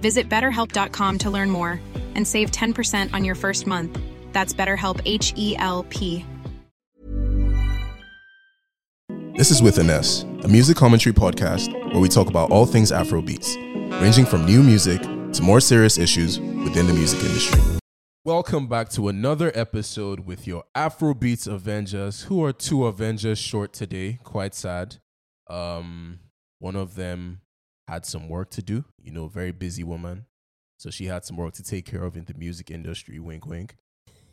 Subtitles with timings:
[0.00, 1.80] Visit betterhelp.com to learn more
[2.16, 3.96] and save 10% on your first month.
[4.32, 6.26] That's BetterHelp H E L P.
[9.36, 12.92] This is With an S, a music commentary podcast where we talk about all things
[12.92, 13.56] Afrobeats,
[13.98, 17.60] ranging from new music to more serious issues within the music industry.
[18.26, 24.18] Welcome back to another episode with your Afrobeats Avengers, who are two Avengers short today.
[24.24, 24.96] Quite sad.
[25.48, 26.20] Um,
[26.58, 27.40] one of them
[27.90, 30.24] had some work to do, you know, very busy woman.
[30.78, 33.76] So she had some work to take care of in the music industry, wink wink.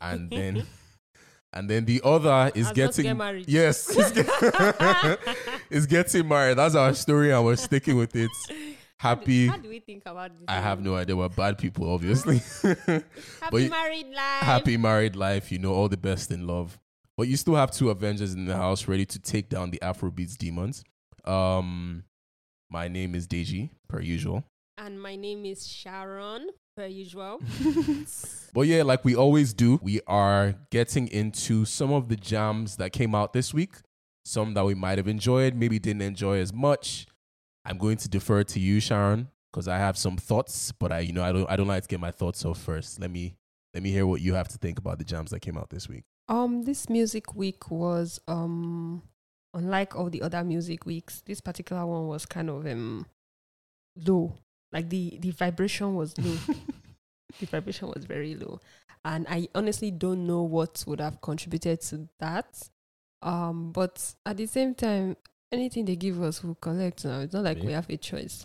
[0.00, 0.64] And then
[1.52, 3.48] and then the other is getting get married.
[3.48, 3.88] Yes,
[5.70, 6.56] is, get- getting married.
[6.56, 8.30] That's our story, and we're sticking with it.
[8.96, 9.48] Happy.
[9.48, 10.44] How do we think about this?
[10.48, 11.16] I have no idea.
[11.16, 12.38] We're bad people, obviously.
[12.62, 13.02] Happy
[13.50, 14.42] but married life.
[14.42, 16.78] happy married life, you know, all the best in love.
[17.16, 20.36] But you still have two Avengers in the house ready to take down the Afrobeats
[20.36, 20.84] demons.
[21.24, 22.04] Um,
[22.70, 24.44] my name is Deji, per usual.
[24.76, 27.40] And my name is Sharon, per usual.
[28.54, 32.92] But yeah, like we always do, we are getting into some of the jams that
[32.92, 33.74] came out this week.
[34.24, 37.06] Some that we might have enjoyed, maybe didn't enjoy as much.
[37.64, 41.12] I'm going to defer to you, Sharon, because I have some thoughts, but I, you
[41.12, 43.00] know, I don't, I don't like to get my thoughts off first.
[43.00, 43.36] Let me,
[43.74, 45.88] let me hear what you have to think about the jams that came out this
[45.88, 46.04] week.
[46.28, 49.02] um, this music week was um,
[49.58, 51.22] unlike all the other music weeks.
[51.26, 53.06] This particular one was kind of um,
[54.06, 54.34] low.
[54.72, 56.36] Like the the vibration was low.
[57.40, 58.60] the vibration was very low,
[59.04, 62.68] and I honestly don't know what would have contributed to that.
[63.20, 65.16] Um, but at the same time,
[65.50, 67.20] anything they give us, we collect now.
[67.20, 68.44] It's not like we have a choice.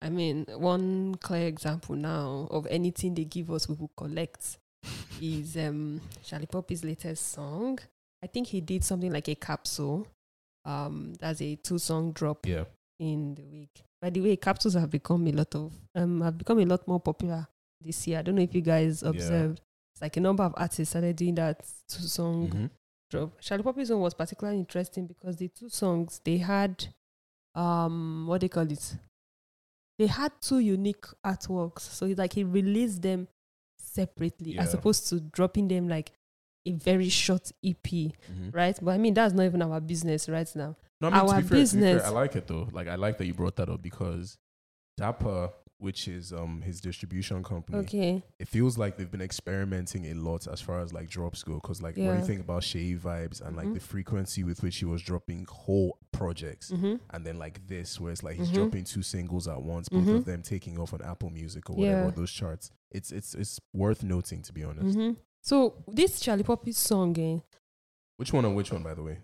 [0.00, 4.58] I mean, one clear example now of anything they give us, we will collect
[5.22, 7.78] is um Shallipopi's latest song.
[8.22, 10.06] I think he did something like a capsule.
[10.68, 12.64] Um, that's a two song drop Yeah.
[13.00, 13.82] in the week.
[14.02, 17.00] By the way, capsules have become a lot of um have become a lot more
[17.00, 17.46] popular
[17.80, 18.18] this year.
[18.18, 19.08] I don't know if you guys Yeah.
[19.10, 19.60] observed.
[19.94, 22.70] It's like a number of artists started doing that two song Mhm.
[23.10, 23.40] drop.
[23.40, 26.86] Shallipopi's one was particularly interesting because the two songs they had
[27.54, 28.96] um what they call it.
[29.98, 31.80] They had two unique artworks.
[31.80, 33.26] So it's like he released them
[33.80, 36.12] separately as opposed to dropping them like
[36.68, 38.54] a very short EP, Mhm.
[38.54, 38.78] right?
[38.82, 40.76] But I mean that's not even our business right now.
[41.00, 42.68] No, I mean, to Our be fair- to be fair, business- I like it though.
[42.72, 44.36] Like I like that you brought that up because
[44.96, 48.22] Dapper, which is um his distribution company, Okay.
[48.40, 51.54] it feels like they've been experimenting a lot as far as like drops go.
[51.54, 53.74] Because like, what do you think about Seyi Vibes and like Mhm.
[53.74, 56.96] the frequency with which he was dropping whole projects, Mm-hmm.
[57.10, 58.54] and then like this, where it's like he's Mhm.
[58.54, 60.16] dropping two singles at once, both Mhm.
[60.16, 62.10] of them taking off on Apple Music or whatever Yeah.
[62.10, 62.72] those charts.
[62.90, 64.98] It's it's it's worth noting to be honest.
[65.48, 67.38] So this Shallipopi song, eh,
[68.18, 69.18] Which one and which one, by the way?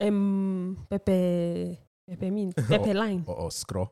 [0.00, 1.76] um, Pepe,
[2.08, 3.90] Pepe mean Pepe line Or, or Scro?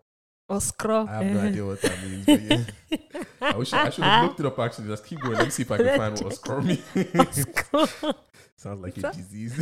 [0.49, 1.05] or Scro.
[1.09, 3.23] I have no idea what that means, but yeah.
[3.55, 4.87] I wish I should have looked it up actually.
[4.87, 5.35] Let's keep going.
[5.35, 7.43] Let me see if I can find what Oscar means.
[7.43, 7.87] Scro.
[8.57, 9.59] Sounds like a disease.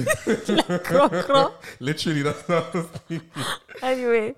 [1.80, 2.60] Literally, that's I
[3.08, 3.30] thinking.
[3.80, 4.34] anyway,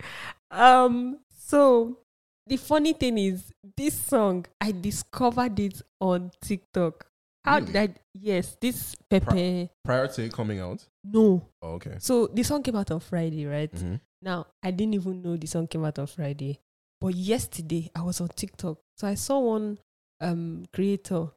[0.52, 1.98] um, so
[2.46, 7.06] the funny thing is, this song I discovered it on TikTok.
[7.46, 7.66] How Really?
[7.72, 7.94] did I?
[8.12, 9.70] Yes, this Pepe.
[9.84, 10.84] Prior to it coming out.
[11.04, 11.96] No, Oh, okay.
[12.00, 13.70] so the song came out on Friday, right?
[13.72, 14.00] Mhm.
[14.22, 16.58] Now I didn't even know the song came out on Friday,
[17.00, 19.78] but yesterday I was on TikTok, so I saw one
[20.20, 21.28] um creator.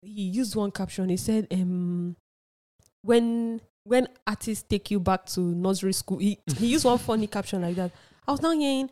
[0.00, 1.08] He used one caption.
[1.10, 2.16] He said, "Um,
[3.02, 7.62] when when artists take you back to nursery school, he, he used one funny caption
[7.62, 7.90] like that.
[8.26, 8.90] I was now hearing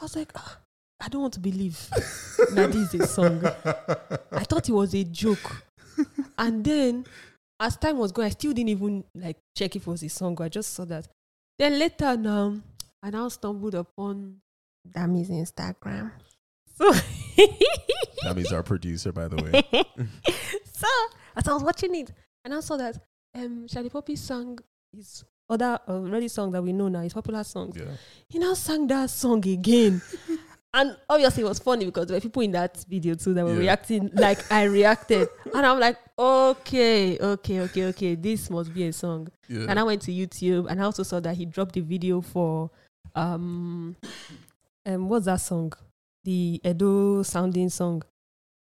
[0.00, 0.58] I was like, "Ah,
[1.00, 1.88] I don't want to believe
[2.54, 3.44] that this is a song.
[4.32, 5.64] I thought it was a joke.
[6.38, 7.04] And then
[7.60, 10.40] as time was going, I still didn't even like check if it was a song.
[10.40, 11.06] I just saw that.
[11.58, 12.56] Then later now,
[13.02, 14.36] I now stumbled upon
[14.90, 16.12] Dammy's Instagram.
[16.78, 16.90] So
[18.22, 19.84] That means our producer, by the way.
[20.72, 20.88] so
[21.36, 22.12] as I was watching it,
[22.46, 22.96] and I saw that
[23.34, 24.58] um Shallipopi sang
[24.96, 27.76] his other already song that we know now, his popular songs.
[27.76, 27.84] Yeah.
[28.28, 30.00] He now sang that song again.
[30.74, 33.54] and obviously it was funny because there were people in that video too that were
[33.54, 33.58] Yeah.
[33.60, 35.28] reacting like I reacted.
[35.52, 39.28] and I'm like, okay, okay, okay, okay, this must be a song.
[39.48, 39.66] Yeah.
[39.68, 42.70] And I went to YouTube and I also saw that he dropped the video for
[43.16, 43.96] um
[44.86, 45.72] um what's that song?
[46.24, 48.02] The Edo sounding song.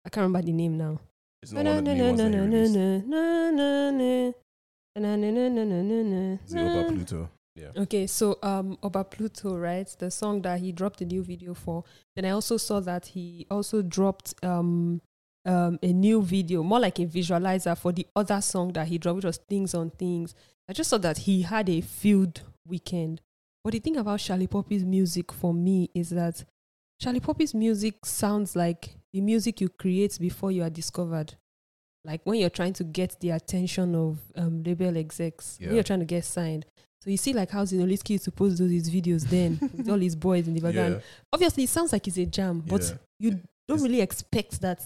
[0.04, 0.98] I can't remember the name now.
[1.42, 2.74] It's not one of the new ones that he released.
[6.44, 7.30] Is it Oba Pluto?
[7.54, 7.70] Yeah.
[7.76, 9.86] Okay, so um Oba Pluto, right?
[9.98, 11.84] The song that he dropped a new video for.
[12.16, 15.00] Then I also saw that he also dropped um
[15.44, 19.16] um a new video, more like a visualizer for the other song that he dropped,
[19.16, 20.34] which was Things on Things.
[20.68, 23.20] I just saw that he had a field weekend.
[23.64, 26.44] But the thing about Shallipopi's music for me is that
[27.02, 31.34] Shallipopi's music sounds like the music you create before you are discovered.
[32.04, 36.00] Like when you're trying to get the attention of um, label execs, when you're trying
[36.00, 36.66] to get signed.
[37.00, 39.98] So you see, like how Zinoleesky used to post those his videos then with all
[39.98, 40.94] his boys in the background.
[40.94, 41.00] Yeah.
[41.32, 42.94] Obviously, it sounds like it's a jam, but Yeah.
[43.18, 43.30] you
[43.68, 44.80] don't It's- really expect that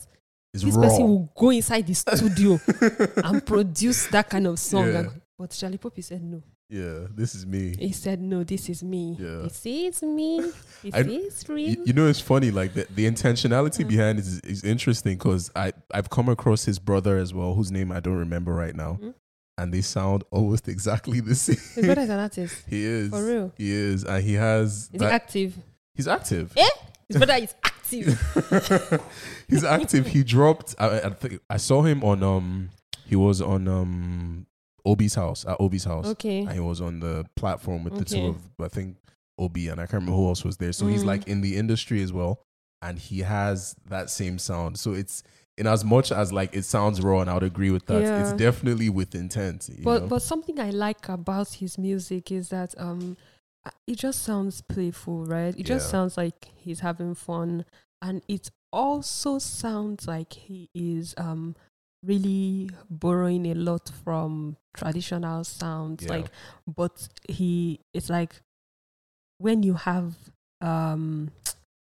[0.52, 0.82] this raw.
[0.82, 2.58] person will go inside the studio
[3.24, 4.86] and produce that kind of song.
[4.86, 4.98] Yeah.
[5.00, 6.42] And- but Shallipopi said no.
[6.68, 7.74] Yeah, this is me.
[7.78, 8.42] He said no.
[8.44, 9.16] This is me.
[9.18, 9.42] Yeah.
[9.42, 10.40] This is me.
[10.82, 11.70] This I- is real.
[11.70, 12.50] You, you know, it's funny.
[12.50, 16.78] Like the, the intentionality behind it is, is interesting because I I've come across his
[16.78, 19.14] brother as well, whose name I don't remember right now, Mhm.
[19.58, 21.56] and they sound almost exactly the same.
[21.74, 22.64] His brother is an artist.
[22.68, 23.52] he is For real.
[23.56, 24.90] He is, and he has.
[24.92, 25.56] Is he active?
[25.94, 26.52] he's active.
[26.56, 26.68] Eh?
[27.08, 29.00] His brother is active.
[29.48, 30.06] he's active.
[30.08, 30.74] He dropped.
[30.78, 32.22] I, I think I saw him on.
[32.22, 32.70] Um,
[33.06, 34.46] he was on um
[34.86, 36.40] Obi's house at Obi's house, Okay.
[36.40, 38.28] and he was on the platform with the two Okay.
[38.28, 38.96] of I think
[39.38, 40.72] Obi and I can't remember who else was there.
[40.72, 41.06] So he's Mm.
[41.06, 42.40] like in the industry as well,
[42.80, 44.78] and he has that same sound.
[44.78, 45.22] So it's
[45.58, 48.04] in as much as like it sounds raw, and I would agree with that.
[48.04, 48.36] It's Yeah.
[48.36, 49.68] definitely with intent.
[49.68, 50.06] You But know?
[50.08, 53.16] but something I like about his music is that um
[53.66, 55.54] uh, it just sounds playful, right?
[55.58, 55.90] It just Yeah.
[55.90, 57.64] sounds like he's having fun
[58.00, 61.56] and it also sounds like he is um
[62.06, 66.12] really borrowing a lot from traditional sounds Yeah.
[66.16, 66.26] like
[66.66, 68.42] but he it's like
[69.38, 70.14] when you have
[70.60, 71.30] um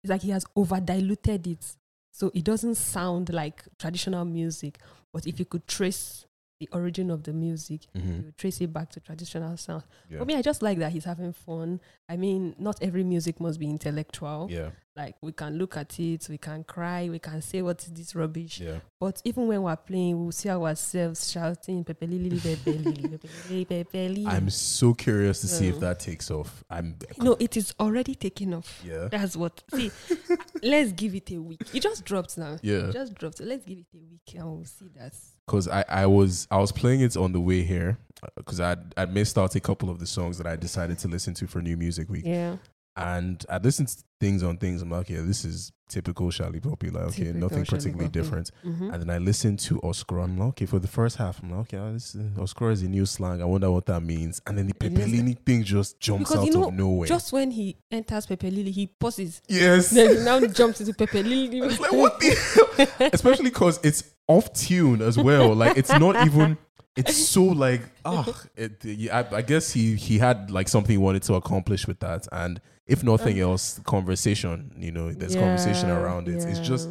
[0.04, 1.76] it's like he has over diluted it
[2.14, 4.80] so it doesn't sound like traditional music
[5.14, 6.26] but if you could trace
[6.64, 8.26] the origin of the music Mhm.
[8.26, 9.84] you trace it back to traditional sound.
[10.10, 10.20] Yeah.
[10.20, 11.80] for me i just like that he's having fun.
[12.10, 14.48] I mean not every music must be intellectual.
[14.52, 17.92] Yeah, like we can look at it we can cry we can say what is
[17.92, 18.60] this rubbish?
[18.60, 18.80] Yeah.
[19.00, 24.10] but even when we're playing we'll see ourselves shouting pepe lili pepe lili pepe pepe
[24.10, 26.64] lili I'm so curious to see if that takes off.
[26.70, 28.82] I'm no it is already taking off.
[28.86, 29.92] Yeah, that's what see
[30.64, 31.62] let's give it a week.
[31.74, 32.58] It just dropped now.
[32.62, 32.88] Yeah.
[32.88, 33.38] it just dropped.
[33.38, 35.14] So let's give it a week and we'll see that.
[35.46, 37.98] Because I, I was I was playing it on the way here
[38.36, 41.34] because I I missed out a couple of the songs that I decided to listen
[41.36, 42.58] to for New Music Week, yeah
[42.96, 44.82] and I listened to things on things.
[44.82, 46.92] I'm like, yeah, this is typical Shallipopi.
[46.94, 48.20] Like, okay, Typical nothing Charlie particularly Poppy.
[48.20, 48.52] different.
[48.66, 48.94] Mhm.
[48.94, 50.24] And then I listened to Oscroh.
[50.24, 52.82] I'm like, okay, for the first half, I'm like, okay, ah, this is, Oscroh is
[52.84, 53.42] a new slang.
[53.42, 54.42] I wonder what that means.
[54.48, 54.74] And then the.
[54.74, 57.08] Pepelini thing just jumps Because out you know, of nowhere.
[57.08, 59.90] just when he enters pepe lili he pauses yes.
[59.92, 63.10] then he now jumps into pepe lili It's like what the hell?
[63.14, 65.54] especially because it's off tune as well.
[65.56, 66.58] Like it's not even.
[66.96, 70.98] It's so like ah, it, yeah, I, I guess he he had like something he
[70.98, 74.74] wanted to accomplish with that, and if nothing else, conversation.
[74.78, 76.44] You know, there's conversation around it.
[76.44, 76.90] It's just,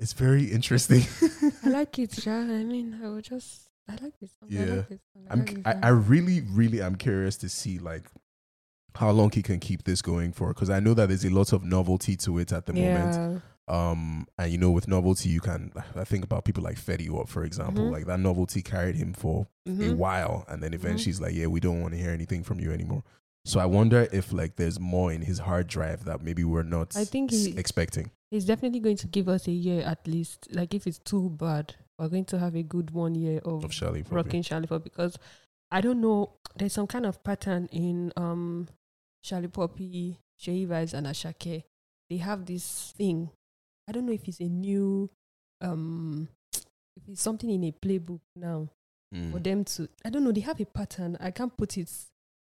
[0.00, 1.02] it's very interesting.
[1.64, 2.30] I like it, Sha.
[2.32, 4.30] I mean, I would just, I like this.
[4.38, 4.48] Song.
[4.50, 4.74] I Yeah.
[4.76, 5.00] like this.
[5.14, 5.24] Song.
[5.28, 5.88] I I'm like I.
[5.88, 8.04] I really really am curious to see like
[8.94, 11.52] how long he can keep this going for because I know that there's a lot
[11.52, 13.42] of novelty to it at the moment.
[13.68, 17.28] um and you know with novelty you can i think about people like Fetty Wap
[17.28, 17.92] for example Mhm.
[17.92, 19.96] like that novelty carried him for a Mhm.
[19.96, 21.08] while and then eventually Mm-hmm.
[21.10, 23.04] he's like yeah we don't want to hear anything from you anymore
[23.48, 26.96] so i wonder if like there's more in his hard drive that maybe we're not
[26.96, 30.48] I think he- expecting He's definitely going to give us a year at least.
[30.52, 33.72] Like, if it's too bad, we're going to have a good one year of, of
[33.72, 35.16] Shelly rocking Charlie Pop because
[35.70, 36.34] I don't know.
[36.54, 38.68] There's some kind of pattern in um
[39.24, 41.62] Shallipopi, Vibes, and Asake
[42.10, 43.30] they have this thing.
[43.88, 45.08] I don't know if it's a new,
[45.62, 48.68] um, if it's something in a playbook now
[49.14, 49.32] Mm.
[49.32, 49.88] for them to.
[50.04, 50.32] I don't know.
[50.32, 51.16] They have a pattern.
[51.18, 51.90] I can't put it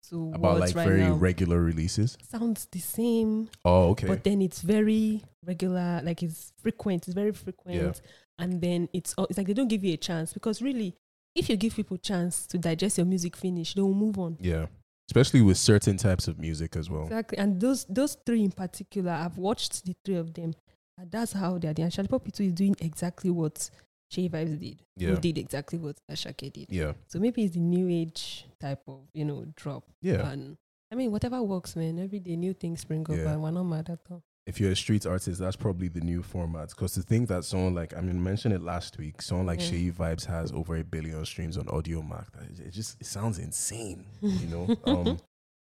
[0.10, 1.14] to About like right very now.
[1.14, 2.18] regular releases.
[2.28, 4.08] Sounds the same, Oh, okay.
[4.08, 6.02] but then it's very regular.
[6.04, 7.08] Like it's frequent.
[7.08, 8.02] It's very frequent,
[8.40, 10.96] and then it's it's like they don't give you a chance because really,
[11.36, 14.38] if you give people chance to digest your music, finish, they will move on.
[14.40, 14.66] yeah.
[15.10, 17.04] Especially with certain types of music as well.
[17.04, 17.38] Exactly.
[17.38, 20.54] And those those three in particular, I've watched the three of them.
[20.98, 21.72] And that's how they are.
[21.78, 23.70] And Shalipo Pitu is doing exactly what
[24.12, 24.82] Seyi Vibes did.
[24.98, 25.10] Yeah.
[25.10, 26.68] Who did exactly what Asake did.
[26.70, 26.94] Yeah.
[27.08, 29.84] So maybe it's the new age type of, you know, drop.
[30.02, 30.30] Yeah.
[30.30, 30.58] And
[30.92, 31.98] I mean, whatever works, man.
[32.00, 33.32] Every day new things spring up Yeah.
[33.32, 34.24] and we're not mad at all.
[34.48, 36.70] if you're a street artist, that's probably the new format.
[36.70, 39.68] Because to think that someone like I mean, mentioned it last week, someone like Yeah.
[39.72, 42.32] Seyi Vibes has over a billion streams on Audiomack.
[42.34, 44.76] that- It just it sounds insane, you know.
[44.86, 45.18] Um,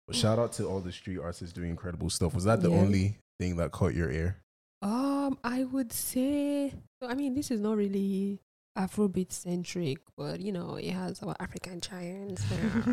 [0.06, 2.32] but shout out to all the street artists doing incredible stuff.
[2.34, 2.76] Was that the Yeah.
[2.76, 4.36] only thing that caught your ear?
[4.82, 8.40] Um, I would say so I mean this is not really
[8.76, 12.44] Afrobeat centric, but you know, it has our African giants.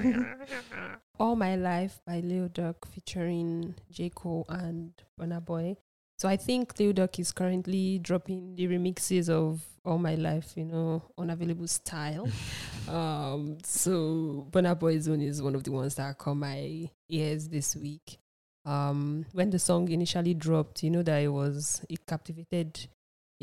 [1.20, 4.10] All My Life by Lil Durk featuring J.
[4.10, 5.76] Cole and Burna Boy.
[6.18, 10.66] So I think Lil Durk is currently dropping the remixes of All My Life, you
[10.66, 12.30] know, unavailable style.
[12.88, 17.76] um, so Bonaboy's Boy's one is one of the ones that caught my ears this
[17.76, 18.20] week.
[18.66, 22.88] Um, when the song initially dropped, you know that it was it captivated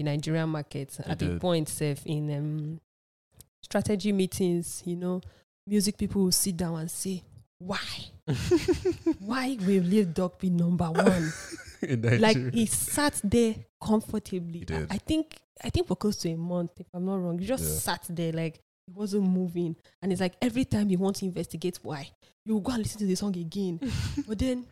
[0.05, 1.41] the Nigerian market at the did.
[1.41, 2.81] point safe in um,
[3.63, 5.21] strategy meetings, you know,
[5.67, 7.23] music people will sit down and say,
[7.59, 7.79] Why?
[9.19, 11.33] Why will Lil Durk be number one?
[11.83, 14.67] In like he sat there comfortably.
[14.71, 17.39] I, I think I think for close to a month, if I'm not wrong.
[17.39, 17.79] He just Yeah.
[17.95, 19.77] sat there like he wasn't moving.
[20.03, 22.11] And it's like every time you want to investigate why,
[22.45, 23.81] you go and listen to the song again.
[24.29, 24.67] but then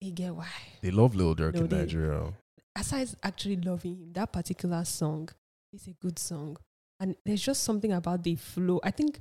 [0.00, 0.48] you get why.
[0.80, 2.32] they love Lil Durk No, in they- Nigeria.
[2.80, 5.28] Aside actually loving him, that particular song
[5.72, 6.56] is a good song.
[6.98, 8.80] And there's just something about the flow.
[8.82, 9.20] I think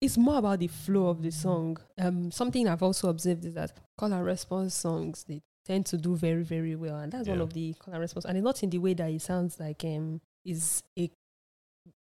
[0.00, 1.78] it's more about the flow of the song.
[1.98, 6.16] Um, something I've also observed is that call and response songs they tend to do
[6.16, 8.24] very very well, and that's one of the call and response.
[8.24, 11.10] And it's not in the way that it sounds like um is a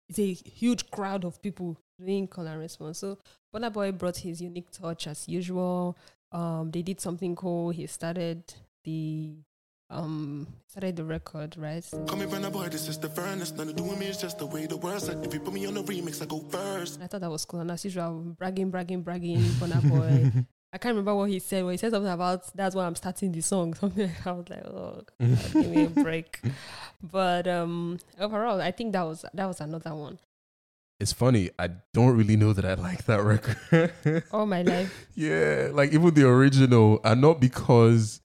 [0.09, 2.99] it's a huge crowd of people doing call and response.
[2.99, 3.17] So
[3.53, 5.97] Burna Boy brought his unique touch as usual.
[6.31, 7.69] Um, they did something cool.
[7.69, 8.43] He started
[8.83, 9.35] the
[9.93, 11.85] um started the record right.
[12.07, 13.51] Call me Burna Boy, this is the furnace.
[13.51, 15.23] Nothing to do with me, it's just the way the words set.
[15.25, 16.99] If you put me on the remix, I go first.
[17.01, 17.59] I thought that was cool.
[17.61, 20.31] And as usual, bragging, bragging, bragging, Burna Boy.
[20.73, 21.63] I can't remember what he said.
[21.63, 23.73] Well, he said something about that's why I'm starting the song.
[23.79, 26.39] Something I was like, oh, God, give me a break.
[27.03, 30.17] But um, overall, I think that was that was another one.
[30.99, 31.51] It's funny.
[31.59, 34.23] I don't really know that I like that record.
[34.31, 38.21] All my life, Yeah, like even the original, and not because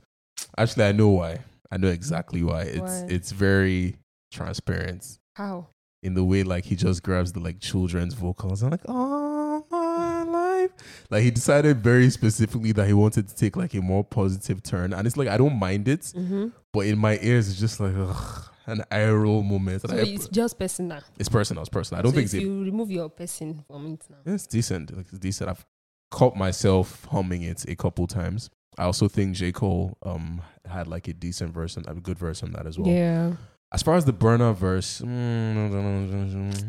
[0.57, 1.41] actually I know why.
[1.71, 2.63] I know exactly why.
[2.63, 3.97] It's it's very
[4.33, 5.69] transparent how?
[6.03, 10.23] in the way like he just grabs the like children's vocals and like oh my
[10.23, 10.71] life.
[11.11, 14.93] Like he decided very specifically that he wanted to take like a more positive turn,
[14.93, 16.49] and it's like I don't mind it, Mm-hmm.
[16.73, 19.83] but in my ears it's just like ugh, an eye roll moment.
[19.83, 21.01] So I- it's just personal.
[21.19, 21.63] it's personal.
[21.63, 21.99] It's personal.
[21.99, 24.33] I don't so think if it's you remove your person from it now.
[24.33, 24.97] it's decent.
[24.97, 25.51] Like it's decent.
[25.51, 25.67] I've
[26.11, 28.51] caught myself humming it a couple times.
[28.79, 29.53] I also think J.
[29.53, 32.89] Cole um had like a decent verse and a good verse on that as well.
[32.89, 33.33] Yeah.
[33.71, 36.65] As far as the Burna verse, mm,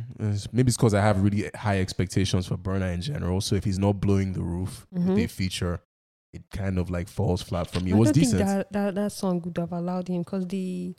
[0.51, 3.41] maybe it's because I have really high expectations for Burna in general.
[3.41, 5.09] So if he's not blowing the roof Mhm.
[5.15, 5.79] with a feature,
[6.33, 7.91] it kind of like falls flat for me.
[7.91, 8.37] It I was don't decent.
[8.39, 10.95] think that, that that song would have allowed him because the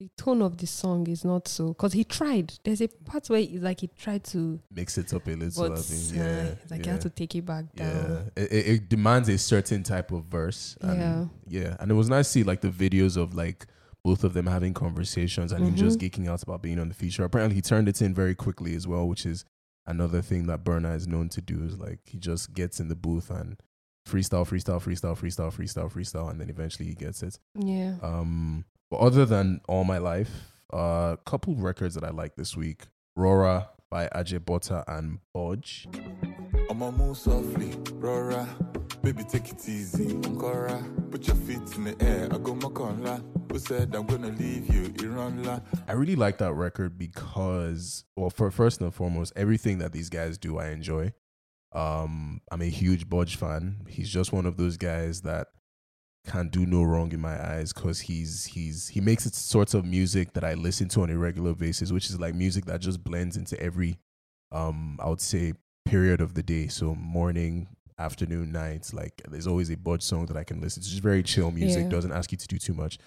[0.00, 1.68] the tone of the song is not so.
[1.68, 2.52] Because he tried.
[2.64, 5.68] There's a part where it's like he tried to, Mix it up a little.
[5.68, 6.20] but I think.
[6.20, 6.86] uh, Yeah, it's like yeah.
[6.86, 8.30] you have to take it back Yeah, down.
[8.36, 10.76] it, it, it demands a certain type of verse.
[10.80, 11.24] And Yeah.
[11.46, 13.66] yeah, and it was nice to see like the videos of like
[14.04, 17.22] both of them having conversations and him just geeking out about being on the feature.
[17.24, 19.44] Apparently, he turned it in very quickly as well, which is
[19.86, 21.62] another thing that Burna is known to do.
[21.64, 23.56] Is like he just gets in the booth and
[24.08, 27.38] freestyle, freestyle, freestyle, freestyle, freestyle, freestyle, and then eventually he gets it.
[27.54, 27.94] Yeah.
[28.02, 32.54] Um, but other than All My Life, a uh, couple records that I like this
[32.54, 35.86] week: Rora by Ajebutter and BOJ.
[36.70, 38.46] I'ma move softly, Rora.
[39.02, 41.10] Baby, take it easy, Ankara.
[41.10, 43.24] Put your feet in the air, I go Makonla.
[43.50, 45.62] Who said I'm gonna leave you, Iranla?
[45.88, 50.36] I really like that record because, well, for first and foremost, everything that these guys
[50.36, 51.14] do, I enjoy.
[51.74, 53.86] Um, I'm a huge BOJ fan.
[53.88, 55.46] He's just one of those guys that
[56.26, 59.84] can't do no wrong in my eyes because he's he's he makes it sorts of
[59.84, 63.02] music that I listen to on a regular basis, which is like music that just
[63.02, 63.98] blends into every,
[64.52, 66.68] um, I would say period of the day.
[66.68, 67.66] So morning,
[67.98, 68.94] afternoon, nights.
[68.94, 70.84] Like there's always a BOJ song that I can listen to.
[70.86, 71.88] It's just very chill music, Yeah.
[71.90, 72.98] doesn't ask you to do too much.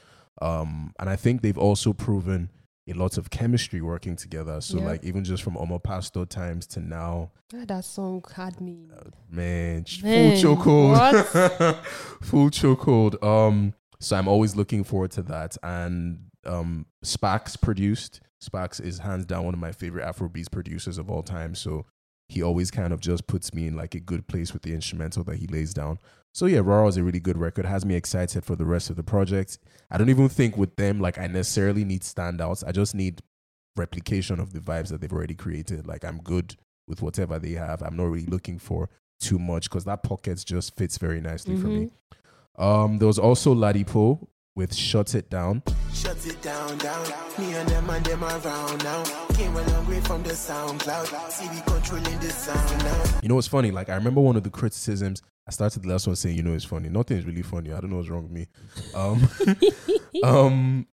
[0.42, 2.50] Um, and I think they've also proven
[2.88, 4.62] a lot of chemistry working together.
[4.62, 4.86] So Yeah.
[4.86, 8.88] like even just from Omo Pastor times to now, Ah, that song had me.
[9.30, 9.84] man, Man,
[10.42, 11.84] full chokehold,
[12.22, 13.24] full chokehold.
[13.24, 15.58] Um, so I'm always looking forward to that.
[15.64, 18.22] And um, Spax produced.
[18.44, 21.56] Spax is hands down one of my favorite Afrobeats producers of all time.
[21.56, 21.86] So
[22.28, 25.24] he always kind of just puts me in like a good place with the instrumental
[25.24, 26.00] that he lays down.
[26.34, 27.66] So yeah, Raw is a really good record.
[27.66, 29.58] Has me excited for the rest of the project.
[29.90, 32.64] I don't even think with them like I necessarily need standouts.
[32.68, 33.22] I just need
[33.78, 35.88] replication of the vibes that they've already created.
[35.88, 36.56] Like I'm good
[36.88, 37.82] with whatever they have.
[37.82, 38.90] I'm not really looking for
[39.20, 41.92] too much because that pockets just fits very nicely for me.
[42.58, 45.62] Um, there was also Ladipo with "Shut It Down."
[45.94, 47.08] Shut it down, down.
[47.40, 49.04] Me and them and them around now.
[49.34, 51.32] Came a long way from the SoundCloud.
[51.32, 53.20] See, we controlling the sound now.
[53.24, 53.72] You know what's funny?
[53.72, 55.22] Like I remember one of the criticisms.
[55.48, 56.90] I started the last one saying, "You know, it's funny.
[56.90, 57.72] Nothing is really funny.
[57.72, 58.48] I don't know what's wrong with me."
[58.94, 59.30] Um,
[60.24, 60.88] um,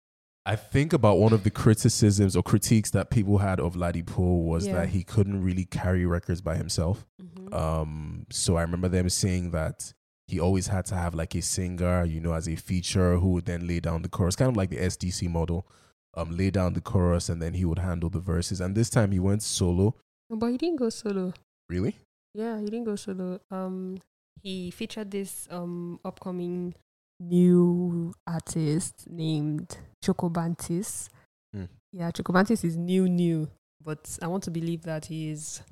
[0.45, 4.45] I think about one of the criticisms or critiques that people had of Laddie Ladipo
[4.45, 4.75] was Yeah.
[4.75, 7.07] that he couldn't really carry records by himself.
[7.23, 7.55] Mhm.
[7.55, 9.93] Um, so I remember them saying that
[10.29, 13.47] he always had to have like a singer, you know, as a feature who would
[13.47, 15.67] then lay down the chorus, kind of like the SDC model.
[16.15, 18.61] Um, lay down the chorus and then he would handle the verses.
[18.61, 19.95] And this time he went solo.
[20.29, 21.33] But he didn't go solo.
[21.69, 21.97] Really?
[22.35, 23.41] Yeah, he didn't go solo.
[23.51, 23.99] Um,
[24.43, 26.75] he featured this um upcoming
[27.21, 31.09] new artist named Chocobantis.
[31.55, 31.65] Hmm.
[31.93, 33.49] Yeah, Chocobantis is new, new,
[33.83, 35.63] but I want to believe that he is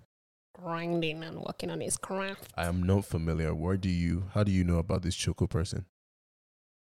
[0.57, 2.53] grinding and working on his craft.
[2.57, 3.55] I am not familiar.
[3.55, 4.25] Where do you?
[4.35, 5.87] How do you know about this Choco person?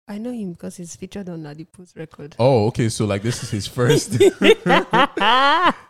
[0.07, 2.35] I know him because he's featured on Ladipo's record.
[2.37, 2.89] Oh, okay.
[2.89, 4.11] So like this is his first.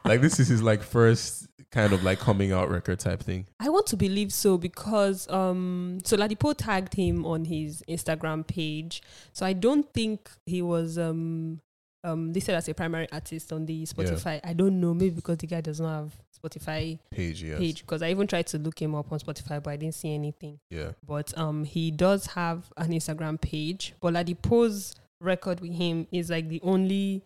[0.05, 3.47] like this is his like first kind of like coming out record type thing.
[3.59, 9.01] I want to believe so because um so Ladipo tagged him on his Instagram page.
[9.33, 11.61] So I don't think he was um
[12.03, 14.39] um listed as a primary artist on the Spotify.
[14.43, 16.13] I don't know, maybe because the guy does not have
[16.43, 17.57] Spotify Page, yes.
[17.59, 20.13] page because I even tried to look him up on Spotify but I didn't see
[20.13, 20.59] anything.
[20.69, 20.91] Yeah.
[21.07, 23.93] But um he does have an Instagram page.
[24.01, 27.23] But Ladipo's record with him is like the only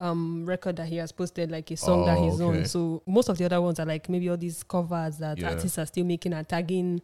[0.00, 2.58] um record that he has posted like a song that Oh, he's okay.
[2.60, 2.64] on.
[2.64, 5.50] So most of the other ones are like maybe all these covers that Yeah.
[5.50, 7.02] artists are still making and tagging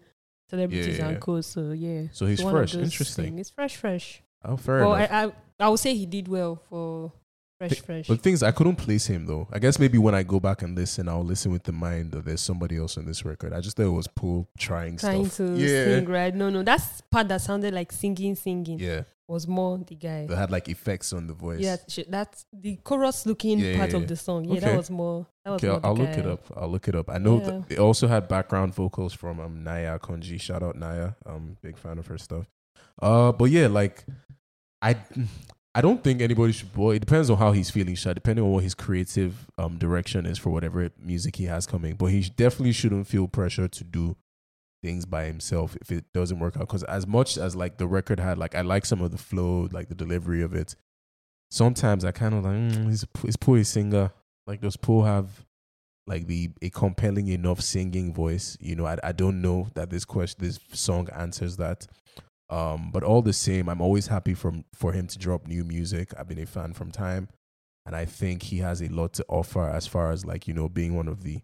[0.49, 1.21] celebrities yeah, and yeah.
[1.21, 1.41] co.
[1.43, 2.05] So yeah.
[2.13, 2.75] So he's fresh.
[2.75, 3.25] Interesting.
[3.27, 3.39] thing.
[3.39, 4.23] It's fresh, fresh.
[4.45, 5.11] Oh, fair Well, enough.
[5.11, 7.13] I, I I would say he did well for
[7.59, 8.07] fresh, Thi- fresh.
[8.09, 9.47] But things I couldn't place him though.
[9.53, 12.25] I guess maybe when I go back and listen, I'll listen with the mind that
[12.25, 13.53] there's somebody else on this record.
[13.53, 15.37] I just thought it was Paul trying, Trying stuff.
[15.49, 15.85] to yeah.
[15.85, 16.35] sing, right?
[16.35, 19.03] No, no, that's part that sounded like singing, singing Yeah.
[19.29, 20.25] was more the guy.
[20.27, 21.61] That had like effects on the voice.
[21.61, 21.77] Yeah,
[22.09, 24.45] that's the chorus looking Yeah, part yeah, of the song.
[24.47, 24.61] Yeah, Okay.
[24.61, 25.27] that was more.
[25.45, 26.45] That was Okay, more I'll, I'll look it up.
[26.57, 27.11] I'll look it up.
[27.11, 27.45] I know Yeah.
[27.51, 30.41] that they also had background vocals from um Naya Konji.
[30.41, 31.11] Shout out Naya.
[31.27, 32.47] I'm um, big fan of her stuff.
[33.03, 34.05] Uh, but yeah, like
[34.83, 34.97] I,
[35.75, 36.77] I don't think anybody should.
[36.77, 37.95] Well, it depends on how he's feeling.
[37.95, 41.95] Sha, depending on what his creative um direction is for whatever music he has coming.
[41.95, 44.17] But he definitely shouldn't feel pressure to do
[44.83, 46.61] things by himself if it doesn't work out.
[46.61, 49.69] Because as much as like the record had, like I like some of the flow,
[49.71, 50.75] like the delivery of it.
[51.53, 54.13] Sometimes I kind of like mm, he's he's poor singer.
[54.47, 55.47] Like does Poe have
[56.07, 58.57] like the a compelling enough singing voice?
[58.61, 61.87] You know, I I don't know that this question this song answers that.
[62.51, 66.13] Um, but all the same, I'm always happy from for him to drop new music.
[66.19, 67.29] I've been a fan from time,
[67.87, 70.69] and I think he has a lot to offer as far as like you know
[70.69, 71.41] being one of the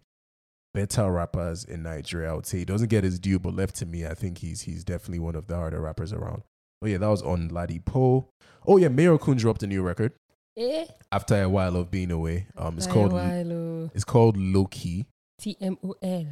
[0.73, 2.31] better rappers in Nigeria.
[2.31, 4.61] I would say he doesn't get his due, but left to me, I think he's
[4.61, 6.43] he's definitely one of the harder rappers around.
[6.81, 8.27] Oh yeah, that was on Ladi Poe.
[8.67, 10.11] Oh yeah, Mayorkun dropped a new record
[10.57, 10.85] Eh?
[11.11, 12.47] after a while of being away.
[12.57, 15.05] Um, it's After called it's called Lowkey.
[15.39, 16.25] T M O L.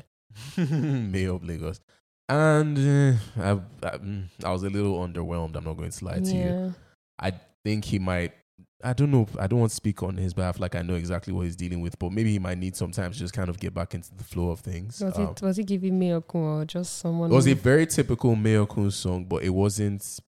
[0.58, 1.80] Mayor of Lagos.
[2.28, 3.18] And uh,
[3.84, 4.00] I, I,
[4.44, 5.56] I was a little underwhelmed.
[5.56, 6.74] I'm not going to lie to you.
[7.20, 7.34] I
[7.64, 8.34] think he might.
[8.84, 9.28] I don't know.
[9.40, 11.82] I don't want to speak on his behalf, like I know exactly what he's dealing
[11.82, 14.50] with, but maybe he might need sometimes just kind of get back into the flow
[14.50, 15.02] of things.
[15.02, 17.32] Was Um, it was it giving me a call or just someone?
[17.32, 20.20] it was a very typical Mayorkun song, but it wasn't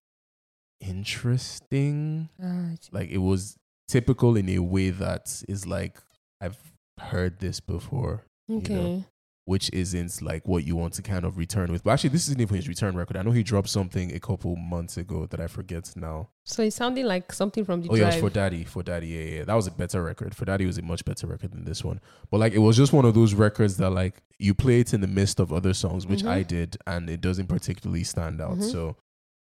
[0.80, 2.28] interesting.
[2.42, 3.56] Ah, Like it was
[3.86, 5.98] typical in a way that is like
[6.40, 6.58] I've
[7.00, 8.22] heard this before.
[8.50, 8.74] okay.
[8.74, 9.04] know,
[9.48, 11.82] which isn't like what you want to kind of return with.
[11.82, 13.16] But actually, this isn't even his return record.
[13.16, 16.28] I know he dropped something a couple months ago that I forget now.
[16.44, 18.22] So it's sounding like something from the oh, yeah, drive.
[18.22, 18.64] was for Daddy.
[18.64, 19.44] For Daddy, yeah, yeah.
[19.44, 20.34] That was a better record.
[20.34, 21.98] For Daddy was a much better record than this one.
[22.30, 25.00] But like, it was just one of those records that like you play it in
[25.00, 26.28] the midst of other songs, which Mhm.
[26.28, 28.58] I did, and it doesn't particularly stand out.
[28.58, 28.70] Mhm.
[28.70, 28.96] So.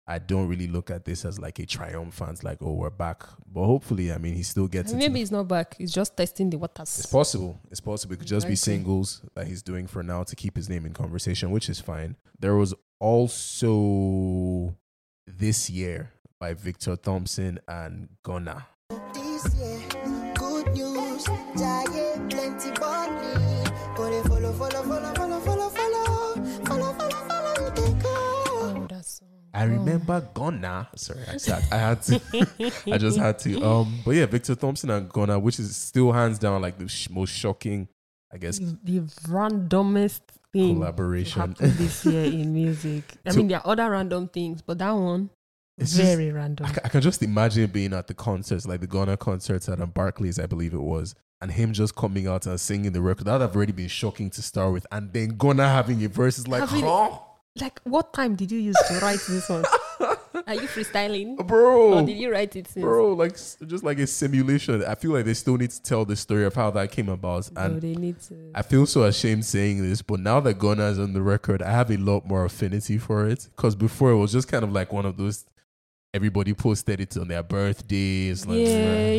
[0.06, 3.22] I don't really look at this as like a triumphant, like oh we're back.
[3.50, 5.76] But hopefully, I mean, he still gets And into maybe the it's not back.
[5.78, 6.98] It's just testing the waters.
[6.98, 7.58] it's possible.
[7.70, 8.14] It's possible.
[8.14, 10.92] It could just be singles that he's doing for now to keep his name in
[10.92, 12.16] conversation, which is fine.
[12.38, 14.76] There was also
[15.26, 18.66] this year by Victor Thompson and Gunna.
[29.54, 30.88] I remember Gunna.
[30.96, 32.20] Sorry, I, just had- I had to.
[32.92, 33.62] I just had to.
[33.64, 37.08] Um, but yeah, Victor Thompson and Gunna, which is still hands down like the sh-
[37.10, 37.86] most shocking,
[38.32, 40.20] I guess, The, randomest
[40.52, 41.54] thing collaboration.
[41.58, 43.04] this year in music.
[43.26, 45.30] I So- mean, there are other random things, but that one
[45.78, 46.66] It's just- very random.
[46.66, 49.90] I, I can just imagine being at the concerts, like the Gunna concerts at um,
[49.90, 53.26] Barclays, I believe it was, and him just coming out and singing the record.
[53.26, 56.38] That would have already been shocking to start with, and then Gunna having a verse
[56.38, 57.18] is like, Having- huh,
[57.60, 59.64] Like, what time did you use to write this one?
[60.46, 61.36] Are you freestyling?
[61.46, 62.82] bro, Or did you write it since?
[62.82, 64.84] bro, like just like a simulation.
[64.84, 67.48] I feel like they still need to tell the story of how that came about,
[67.54, 68.50] No, they need to.
[68.56, 71.70] I feel so ashamed saying this, but now that Gunna is on the record, I
[71.70, 73.48] have a lot more affinity for it.
[73.54, 75.44] Because before it was just kind of like one of those
[76.14, 78.46] everybody posted it on their birthdays.
[78.46, 78.64] Like, yeah,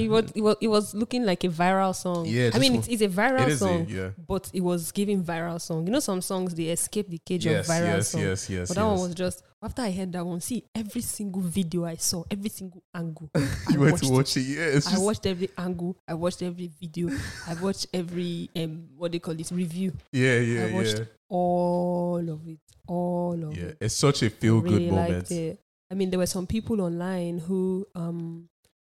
[0.06, 2.26] it was, it was it was looking like a viral song.
[2.26, 4.10] Yeah, I mean it's, it's a viral it is, a- song, yeah.
[4.28, 5.86] but it was giving viral song.
[5.86, 8.22] You know, some songs they escape the cage Yes, of viral yes, song.
[8.22, 8.92] yes, yes, But that yes.
[8.92, 10.40] one was just after I heard that one.
[10.42, 13.30] See every single video I saw, every single angle.
[13.36, 14.42] I you went to watch it.
[14.42, 15.98] Yeah, I watched every angle.
[16.08, 17.10] I watched every video.
[17.48, 19.92] I watched every um what they call this review.
[20.12, 21.06] yeah, yeah, I watched yeah.
[21.28, 22.60] all of it.
[22.88, 23.78] All of Yeah, it.
[23.82, 25.32] it's such a feel good really moment.
[25.32, 25.60] it.
[25.96, 28.50] I mean, there were some people online who um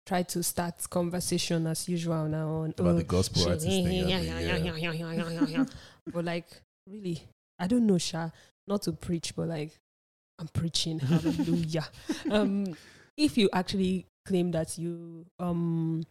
[0.05, 3.91] tried to start conversation as usual now on About oh, the gospel artist thing, I
[3.91, 4.39] yeah, mean, yeah, yeah.
[4.57, 5.65] yeah, yeah, yeah, yeah, yeah, yeah.
[6.11, 6.47] But like,
[6.85, 7.23] really,
[7.57, 8.31] I don't know, Sha.
[8.67, 9.79] Not to preach, but like,
[10.39, 10.99] I'm preaching.
[10.99, 11.87] Hallelujah.
[12.31, 12.75] um,
[13.15, 16.03] if you actually claim that you um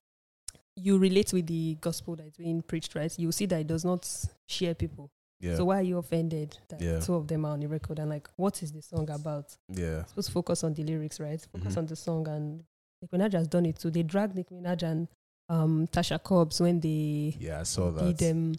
[0.74, 3.12] you relate with the gospel that's being preached, right?
[3.18, 4.09] You see that it does not
[4.46, 5.11] share people.
[5.40, 6.98] Yeah, So why are you offended that Yeah.
[7.01, 9.57] two of them are on the record and like what is the song about?
[9.68, 11.40] yeah, supposed to focus on the lyrics, right?
[11.53, 11.79] Focus Mhm.
[11.79, 12.64] on the song and
[13.01, 13.90] Nicki Minaj has done it too.
[13.90, 15.09] They dragged Nicki Minaj and
[15.48, 17.61] um Tasha Cobbs when they yeah.
[17.61, 18.16] I saw that.
[18.16, 18.55] did um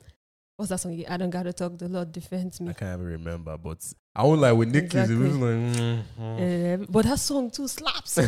[0.55, 1.03] what's that song?
[1.07, 2.69] I don't gotta talk, the Lord defends me.
[2.69, 4.85] I can't even remember, but I won't lie with Nick.
[4.85, 5.15] Exactly.
[5.15, 6.81] It was like, mm, mm.
[6.81, 8.11] Uh, but that song too slaps.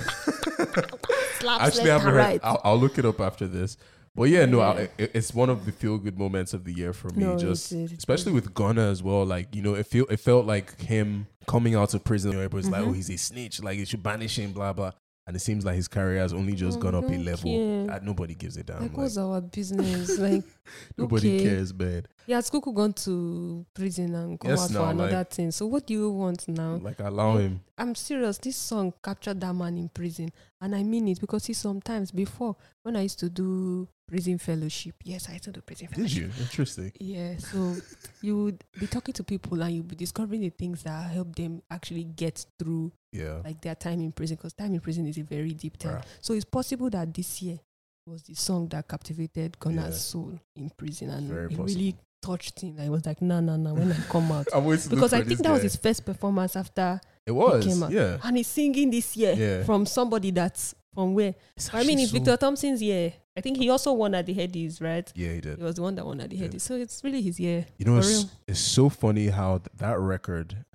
[1.39, 2.17] slaps Actually, I haven't heard.
[2.17, 2.39] right.
[2.43, 3.77] I'll, I'll look it up after this.
[4.13, 6.91] But yeah, no, I, it, it's one of the feel good moments of the year
[6.91, 7.23] for me.
[7.23, 8.35] No, it just is, it especially is.
[8.35, 9.25] with Gunna as well.
[9.25, 12.33] Like you know, it feel it felt like him coming out of prison.
[12.33, 12.87] Everybody's like, Mhm.
[12.89, 13.63] "Oh, he's a snitch.
[13.63, 14.91] Like you should banish him." Blah blah.
[15.27, 17.85] And it seems like his career has only just Oh, gone up a level.
[17.87, 18.01] care.
[18.01, 18.81] Nobody gives a damn.
[18.81, 20.17] like Like, what's our business?
[20.19, 20.43] like
[20.97, 21.43] nobody okay.
[21.45, 22.05] cares, man.
[22.25, 25.51] He has Kuku gone to prison and come Yes, out now, for another like- thing.
[25.51, 26.75] So what do you want now?
[26.81, 27.61] Like allow him.
[27.77, 28.37] I'm serious.
[28.37, 30.29] This song captured that man in prison,
[30.61, 34.95] and I mean it because see, sometimes before when I used to do prison fellowship,
[35.03, 36.23] yes, I used to do prison fellowship.
[36.29, 36.43] Did you?
[36.43, 36.91] Interesting.
[36.99, 37.75] Yeah, so
[38.21, 41.61] you would be talking to people and you'd be discovering the things that help them
[41.71, 43.41] actually get through Yeah.
[43.43, 45.95] like their time in prison because time in prison is a very deep time.
[45.95, 46.05] Right.
[46.19, 47.59] So it's possible that this year
[48.05, 49.91] was the song that captivated Gunna's Yeah.
[49.91, 51.65] soul in prison and Very it possible.
[51.65, 52.77] really touched him.
[52.79, 54.47] I was like, no, no, no, when I come out.
[54.53, 57.65] I'm waiting to look because I think that was his first performance after It was.
[57.65, 57.91] came out.
[57.91, 58.17] Yeah.
[58.23, 59.63] and he's singing this year Yeah.
[59.63, 61.35] from somebody that's from where?
[61.73, 63.13] I mean, it's so- Victor Thompson's year.
[63.37, 65.09] I think he also won at the Headies, right?
[65.15, 65.57] Yeah, he did.
[65.57, 66.47] He was the one that won at the Yeah.
[66.47, 66.61] Headies.
[66.61, 67.65] So it's really his year.
[67.77, 70.65] You know, it's, it's so funny how th- that record.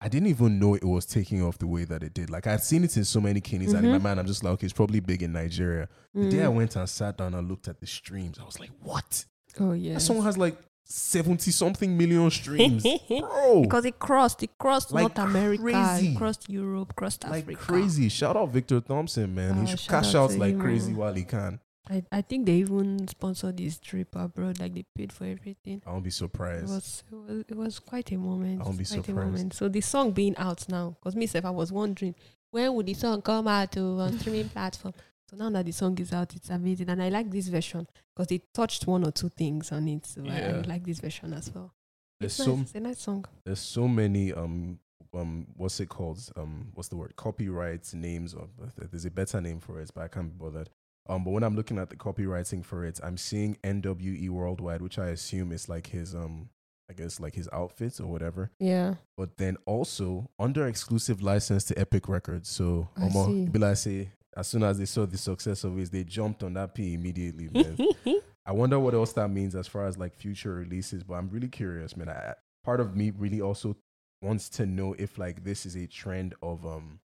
[0.00, 2.30] I didn't even know it was taking off the way that it did.
[2.30, 4.02] Like I'd seen it in so many kidneys, and in my Mhm.
[4.02, 5.88] mind, I'm just like, okay, it's probably big in Nigeria.
[6.14, 6.54] The day I Mm.
[6.54, 9.26] went and sat down and looked at the streams, I was like, what?
[9.60, 9.94] Oh yeah.
[9.94, 10.56] That song has like
[10.88, 13.62] seventy something million streams, bro.
[13.62, 16.08] because it crossed, it crossed Like North America, crazy.
[16.12, 17.60] it crossed Europe, crossed like Africa.
[17.62, 18.08] crazy.
[18.08, 19.54] Shout out Victor Thompson, man.
[19.58, 21.60] Ah, he should cash out out like him, crazy while he can.
[21.90, 25.82] I, I think they even sponsored his trip abroad, like they paid for everything.
[25.86, 26.68] I won't be It surprised.
[26.68, 28.60] was, it was it was quite a moment.
[28.60, 29.54] I won't be surprised.
[29.54, 32.14] So the song being out now, because myself I was wondering
[32.50, 34.94] when would the song come out to on streaming platform.
[35.30, 38.28] So now that the song is out, it's amazing, and I like this version because
[38.28, 40.06] they touched one or two things on it.
[40.06, 41.74] So I, I like this version as well.
[42.18, 42.62] There's It's, so nice.
[42.64, 43.24] it's a nice song.
[43.44, 44.78] there's so many um
[45.14, 48.48] um what's it called um what's the word copyright names or
[48.90, 50.68] there's a better name for it but I can't be bothered
[51.08, 54.98] um but when I'm looking at the copywriting for it I'm seeing NWE Worldwide which
[54.98, 56.50] I assume is like his um
[56.90, 58.94] I guess like his outfits or whatever Yeah.
[59.16, 63.42] but then also under exclusive license to Epic Records so I Omo, see.
[63.44, 66.42] it be like say as soon as they saw the success of it they jumped
[66.42, 67.76] on that P immediately man
[68.46, 71.02] I wonder what else that means as far as like future releases.
[71.02, 72.08] But I'm really curious, man.
[72.08, 72.32] I,
[72.64, 73.76] part of me really also
[74.22, 76.98] wants to know if like this is a trend of um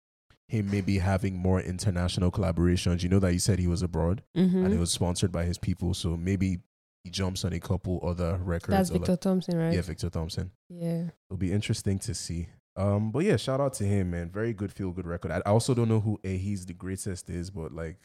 [0.49, 3.01] him maybe having more international collaborations.
[3.01, 4.65] You know that you said he was abroad Mhm.
[4.65, 6.59] and it was sponsored by his people, so maybe
[7.03, 8.67] he jumps on a couple other records.
[8.77, 9.73] That's or, like- Victor Thompson, right?
[9.73, 10.51] yeah, Victor Thompson.
[10.69, 11.05] Yeah.
[11.27, 12.49] It'll be interesting to see.
[12.75, 14.29] Um, but yeah, shout out to him, man.
[14.29, 15.31] Very good feel good record.
[15.31, 17.97] I I also don't know who a he's the greatest is, but like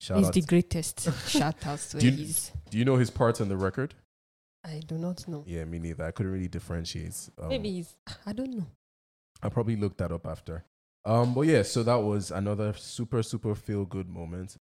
[0.00, 0.32] shout He's out.
[0.34, 1.08] the greatest.
[1.28, 2.34] Shout out to Do you-
[2.70, 3.94] do you know his parts on the record?
[4.64, 5.42] I do not know.
[5.46, 6.04] Yeah, me neither.
[6.04, 7.28] I couldn't really differentiate.
[7.36, 7.96] Um, Maybe he's.
[8.24, 8.66] I don't know.
[9.42, 10.64] I'll probably look that up after.
[11.04, 14.56] Um, but yeah, so that was another super, super feel good moment.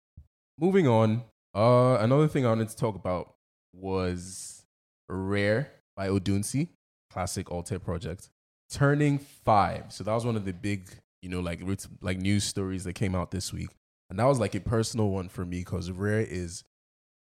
[0.59, 1.23] Moving on,
[1.55, 3.35] uh, another thing I wanted to talk about
[3.75, 4.65] was
[5.11, 6.69] Rare by Odunsi,
[7.13, 8.31] classic Alte project,
[8.71, 9.93] turning five.
[9.93, 10.89] So that was one of the big,
[11.23, 11.61] you know, like
[12.01, 13.71] like news stories that came out this week,
[14.09, 16.65] and that was like a personal one for me because Rare is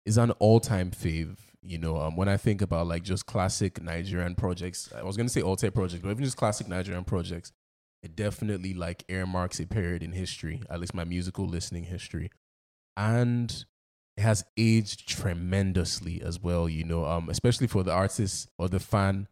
[0.05, 1.39] is an all time fave.
[1.65, 5.29] You know, um, when I think about like just classic Nigerian projects, I was gonna
[5.29, 7.53] say Alte projects, but even just classic Nigerian projects,
[8.03, 12.31] it definitely like earmarks a period in history, at least my musical listening history,
[12.97, 13.65] and
[14.17, 16.69] it has aged tremendously as well.
[16.69, 19.29] You know, um, especially for the artist or the fan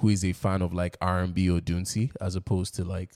[0.00, 3.12] who is a fan of like R and B Odunsi, as opposed to like,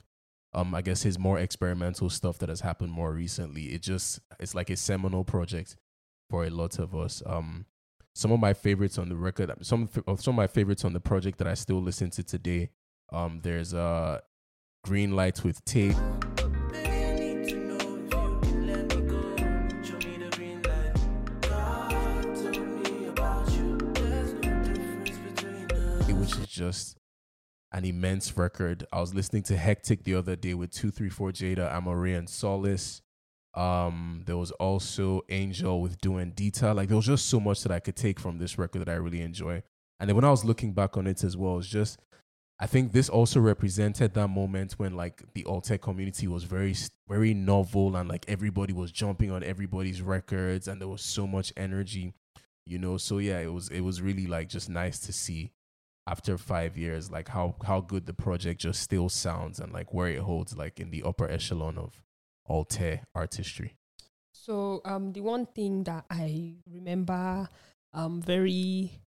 [0.55, 3.67] um, I guess his more experimental stuff that has happened more recently.
[3.67, 5.77] It just it's like a seminal project
[6.29, 7.23] for a lot of us.
[7.27, 7.67] Um,
[8.15, 11.01] some of my favorites on the record, some of some of my favorites on the
[11.01, 12.71] project that I still listen to today.
[13.13, 14.21] Um, there's uh,
[14.85, 15.97] Green Light with Tape.
[26.61, 26.99] Just
[27.73, 28.87] an immense record.
[28.93, 33.01] I was listening to Hectic the other day with 234 Jada, Amore, and Solace.
[33.55, 36.75] Um, there was also Angel with Doing Dita.
[36.75, 38.97] Like there was just so much that I could take from this record that I
[38.97, 39.63] really enjoy.
[39.99, 41.99] And then when I was looking back on it as well, it's just
[42.63, 46.75] I think this also represented that moment when like the alt tech community was very
[47.09, 51.55] very novel and like everybody was jumping on everybody's records and there was so much
[51.57, 52.13] energy,
[52.67, 52.99] you know.
[52.99, 55.53] So yeah, it was it was really like just nice to see
[56.11, 60.09] after five years like how how good the project just still sounds and like where
[60.09, 62.03] it holds like in the upper echelon of
[62.49, 62.79] alt
[63.15, 63.77] artistry.
[64.33, 67.49] So um, the one thing that I remember
[67.93, 69.01] um very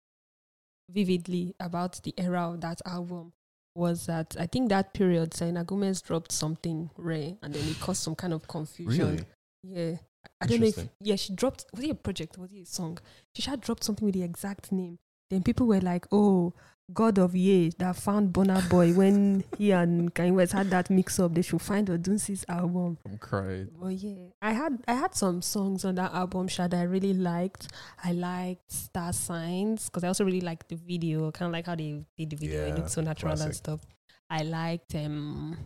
[0.90, 3.34] vividly about the era of that album
[3.74, 8.04] was that I think that period Selena Gomez dropped something rare and then it caused
[8.04, 9.06] some kind of confusion.
[9.08, 9.26] Really?
[9.64, 9.96] Yeah.
[9.96, 12.66] I- I don't know if yeah, she dropped was it a project, was it a
[12.66, 13.00] song?
[13.36, 15.00] She had dropped something with the exact name.
[15.30, 16.54] Then people were like, Oh,
[16.94, 21.20] God of Ye that found Burna Boy when he and Kanye West had that mix
[21.20, 22.98] up, they should find Odunsi's album.
[23.06, 23.70] I'm crying.
[23.80, 27.70] Well, yeah, I had I had some songs on that album, Shad, I really liked.
[28.04, 31.76] I liked Star Signs because I also really liked the video, kind of like how
[31.76, 33.82] they did the video and Yeah, it's so natural and stuff.
[34.30, 35.58] I liked um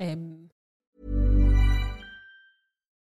[0.00, 0.48] um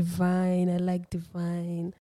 [0.00, 1.94] Divine, I like Divine.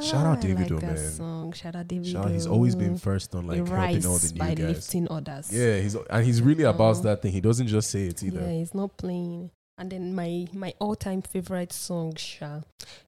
[0.00, 0.96] Shout out Ah, I Davido, like man.
[1.10, 1.52] Song.
[1.52, 2.12] Shout out Davido.
[2.12, 4.68] Shout out, he's always been first on like He helping all the new by guys.
[4.76, 5.52] lifting others.
[5.52, 7.02] Yeah, he's and he's really about Mhm.
[7.02, 7.32] that thing.
[7.32, 8.40] He doesn't just say it either.
[8.40, 9.50] Yeah, he's not playing.
[9.78, 12.60] And then my my all time favorite song, Sha,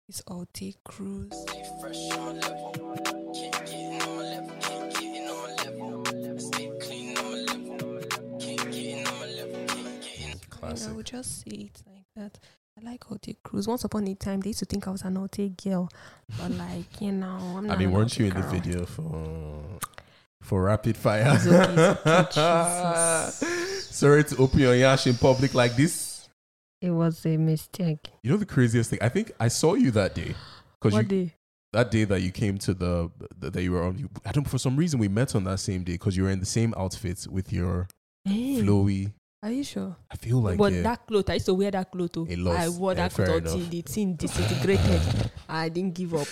[0.09, 1.44] is Alte Cruise.
[10.64, 12.38] And I would just say it like that.
[12.83, 13.68] I like Alte Cruise.
[13.68, 15.88] Once upon a time, they used to think I was an Alte girl,
[16.38, 17.77] but like you know, I'm not.
[17.77, 19.62] I mean, weren't you in the video for
[20.40, 21.25] for rapid fire?
[21.37, 21.97] It's okay,
[23.37, 26.29] it's Sorry to open your yash in public like this.
[26.81, 28.09] It was a mistake.
[28.25, 28.99] You know the craziest thing?
[29.01, 30.35] I think I saw you that day
[30.81, 31.35] because What you day?
[31.73, 33.99] that day that you came to the that you were on.
[33.99, 36.31] You, I don't for some reason we met on that same day because you were
[36.31, 37.87] in the same outfit with your
[38.25, 38.62] Hey.
[38.62, 39.96] flowy Are you sure?
[40.11, 40.83] I feel like but yeah.
[40.83, 42.11] that cloth, I used to wear that cloth.
[42.16, 42.24] Oh.
[42.24, 42.33] too.
[42.33, 42.57] A lot.
[42.57, 45.31] I wore Yeah, that cloth until the thing disintegrated.
[45.48, 46.28] I didn't give up.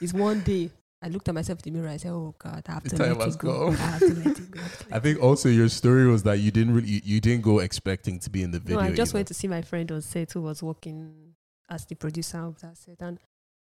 [0.00, 0.70] It's one day
[1.02, 1.92] I looked at myself in the mirror.
[1.92, 3.68] I said, "Oh God, I have to let it go.
[3.68, 6.06] I have to let it go." I have to let I think also your story
[6.06, 8.80] was that you didn't really you, you didn't go expecting to be in the video.
[8.80, 9.18] No, I just either.
[9.18, 11.34] went to see my friend on set who was working
[11.68, 13.18] as the producer of that set, and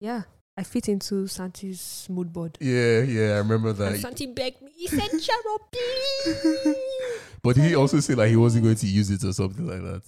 [0.01, 0.23] yeah,
[0.55, 2.57] I fit into Santi's mood board.
[2.61, 3.99] Yeah, yeah, I remember And that.
[3.99, 4.71] Santi begged me.
[4.75, 6.75] He said, "Shut up, please."
[7.43, 10.01] But he also said like he wasn't going to use it or something like that.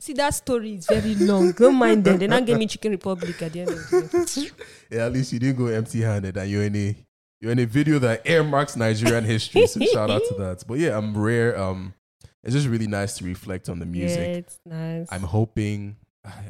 [0.00, 1.52] See that story is very long.
[1.52, 2.18] Don't mind them.
[2.18, 4.50] They not give me Chicken Republic at the end of the day.
[4.96, 6.96] Yeah, at least you didn't go empty handed and you're in a
[7.40, 9.66] you're in a video that earmarks Nigerian history.
[9.66, 10.64] So shout out to that.
[10.66, 11.56] But yeah, I'm rare.
[11.58, 11.94] Um
[12.42, 14.18] it's just really nice to reflect on the music.
[14.18, 15.08] Yeah, it's nice.
[15.12, 15.96] I'm hoping.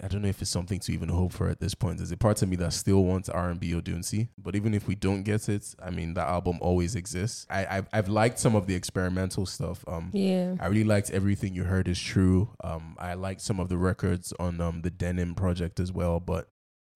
[0.02, 1.98] I don't know if it's something to even hope for at this point.
[1.98, 4.86] There's a part of me that still wants R and B Odunsi, but even if
[4.86, 7.46] we don't get it, I mean that album always exists.
[7.50, 9.84] I I've, I've liked some of the experimental stuff.
[9.86, 10.54] Um, yeah.
[10.60, 12.50] I really liked everything you heard is true.
[12.62, 16.48] Um, I liked some of the records on um the Denim project as well, but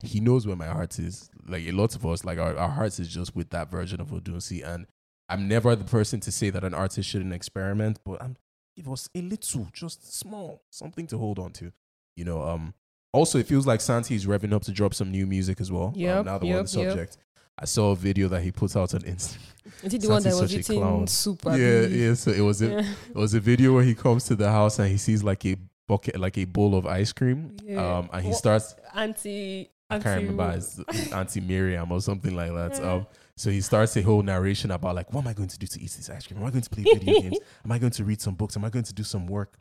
[0.03, 1.31] he knows where my heart is.
[1.47, 4.09] Like a lot of us, like our, our hearts is just with that version of
[4.09, 4.87] Odunsi, and
[5.29, 8.37] I'm never the person to say that an artist shouldn't experiment, but I'm
[8.77, 11.73] give us a little, just small, something to hold on to.
[12.17, 12.75] You know, um
[13.13, 15.89] also it feels like Santi is revving up to drop some new music as well.
[15.89, 16.89] Um, Yep, now that we're on yep, the yep.
[16.91, 17.17] subject.
[17.59, 19.39] I saw a video that he put out on Instagram.
[19.83, 20.95] Is it the one that Santi's was a clown.
[20.95, 21.41] eating soup?
[21.45, 22.15] Yeah, yeah.
[22.15, 22.79] So it was a Yeah.
[23.11, 25.57] it was a video where he comes to the house and he sees like a
[25.87, 27.55] bucket, like a bowl of ice cream.
[27.63, 27.99] Yeah.
[27.99, 28.75] Um, and he What- starts.
[28.95, 29.71] Auntie.
[29.91, 30.57] I can't auntie remember.
[30.57, 32.79] It's Auntie Miriam or something like that.
[32.81, 32.93] Yeah.
[32.95, 35.67] Um, so he starts a whole narration about like, what am I going to do
[35.67, 36.41] to eat this ice cream?
[36.41, 37.39] Am I going to play video games?
[37.65, 38.57] Am I going to read some books?
[38.57, 39.59] Am I going to do some work?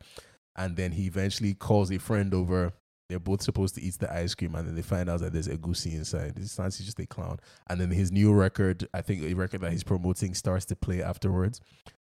[0.56, 2.72] And then he eventually calls a friend over.
[3.08, 5.46] They're both supposed to eat the ice cream, and then they find out that there's
[5.46, 6.34] a goosey inside.
[6.34, 7.40] This is just a clown.
[7.68, 11.02] And then his new record, I think a record that he's promoting, starts to play
[11.02, 11.60] afterwards.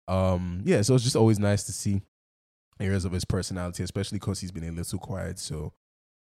[0.08, 2.02] Um, yeah, so it's just always nice to see
[2.80, 5.40] areas of his personality, especially because he's been a little quiet.
[5.40, 5.74] So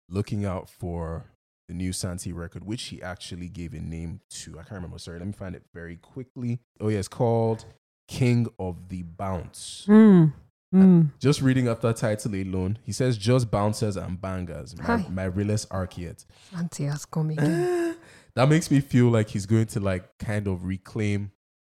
[0.09, 1.27] looking out for
[1.69, 4.53] the new Santi record, which he actually gave a name to.
[4.53, 4.99] I can't remember.
[4.99, 6.61] Sorry, let me find it very quickly.
[6.81, 7.65] Oh yeah, it's called
[8.09, 9.87] King of the Bounce.
[9.89, 10.33] Mm.
[10.73, 11.11] Mm.
[11.19, 14.77] Just reading up that title alone, he says just bouncers and bangers.
[14.79, 15.07] My, Hi.
[15.11, 16.25] my realest archeet.
[16.57, 17.97] Auntie has come again.
[18.35, 21.31] that makes me feel like he's going to like kind of reclaim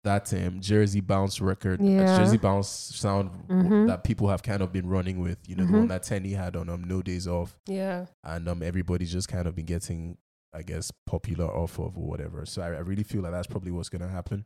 [0.05, 2.19] that um, Jersey bounce record, Yeah.
[2.19, 3.87] Jersey bounce sound Mhm.
[3.87, 5.39] that people have kind of been running with.
[5.49, 5.79] You know, the Mhm.
[5.79, 8.07] one that Tenny had on um, No Days Off, yeah.
[8.25, 10.19] and um, everybody's just kind of been getting,
[10.53, 12.45] I guess, popular off of or whatever.
[12.47, 14.45] So I, I really feel like that's probably what's gonna happen.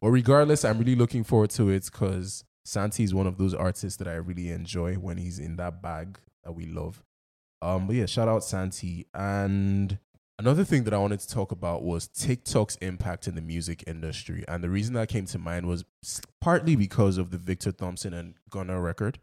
[0.00, 3.98] But regardless, I'm really looking forward to it because Santi is one of those artists
[3.98, 7.02] that I really enjoy when he's in that bag that we love.
[7.60, 9.06] Um, but yeah, shout out Santi.
[9.14, 9.98] And
[10.38, 14.44] another thing that I wanted to talk about was TikTok's impact in the music industry.
[14.48, 15.84] And the reason that came to mind was
[16.40, 19.18] partly because of the Victor Thompson and Gunna record.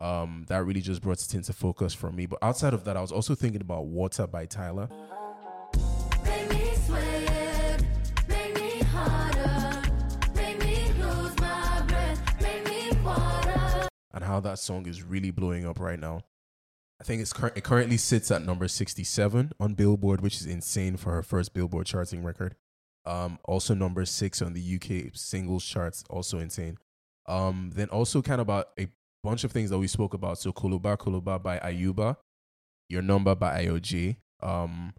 [0.00, 2.26] Um, that really just brought it into focus for me.
[2.26, 4.88] But outside of that, I was also thinking about Water by Tyla.
[14.18, 16.22] And how that song is really blowing up right now.
[17.00, 20.96] I think it's cur- it currently sits at number 67 on Billboard, which is insane
[20.96, 22.56] for her first Billboard charting record.
[23.06, 26.78] Um, also number six on the UK singles charts, also insane.
[27.28, 28.88] Um, then also kind of about a
[29.22, 30.38] bunch of things that we spoke about.
[30.38, 32.16] So Kuluba Kuluba by Ayuba,
[32.88, 34.16] Your Number by Ayo Jay.
[34.42, 34.94] Um,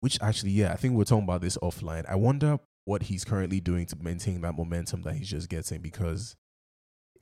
[0.00, 2.08] which actually, yeah, I think we're talking about this offline.
[2.08, 6.36] I wonder what he's currently doing to maintain that momentum that he's just getting because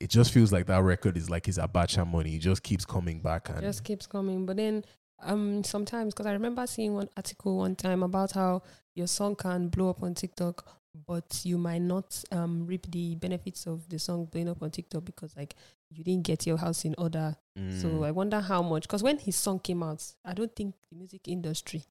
[0.01, 2.35] it just feels like that record is like his Abacha money.
[2.35, 4.45] It just keeps coming back and just keeps coming.
[4.45, 4.83] But then
[5.23, 8.63] um sometimes because I remember seeing one article one time about how
[8.95, 10.65] your song can blow up on TikTok,
[11.07, 15.05] but you might not um reap the benefits of the song blowing up on TikTok
[15.05, 15.55] because like
[15.89, 17.35] you didn't get your house in order.
[17.55, 18.05] So Mm.
[18.05, 21.27] I wonder how much because when his song came out, I don't think the music
[21.27, 21.83] industry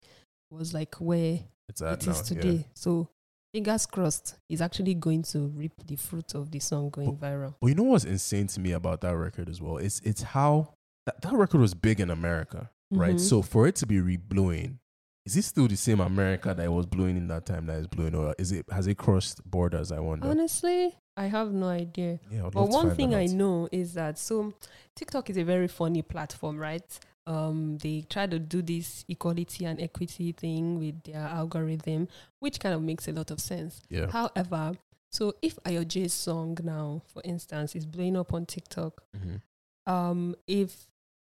[0.50, 2.40] was like where it's at it now, is yeah.
[2.40, 2.66] today.
[2.74, 3.08] So
[3.52, 7.54] fingers crossed, he's actually going to reap the fruit of the song going viral.
[7.60, 9.78] But you know what's insane to me about that record as well?
[9.78, 10.74] It's it's how
[11.06, 13.16] that, that record was big in America, right?
[13.16, 13.20] Mhm.
[13.20, 14.78] So for it to be re-blowing,
[15.26, 17.86] is it still the same America that it was blowing in that time that is
[17.86, 19.92] blowing, or is it has it crossed borders?
[19.92, 20.28] I wonder.
[20.28, 22.20] Honestly, I have no idea.
[22.30, 24.54] yeah, But one thing I know is that so
[24.96, 26.98] TikTok is a very funny platform, right?
[27.26, 32.08] Um, they try to do this equality and equity thing with their algorithm,
[32.40, 33.82] which kind of makes a lot of sense.
[33.88, 34.72] Yeah, However,
[35.12, 39.40] so if Ayo Jay's song now, for instance, is blowing up on TikTok, Mhm,
[39.86, 40.86] um, if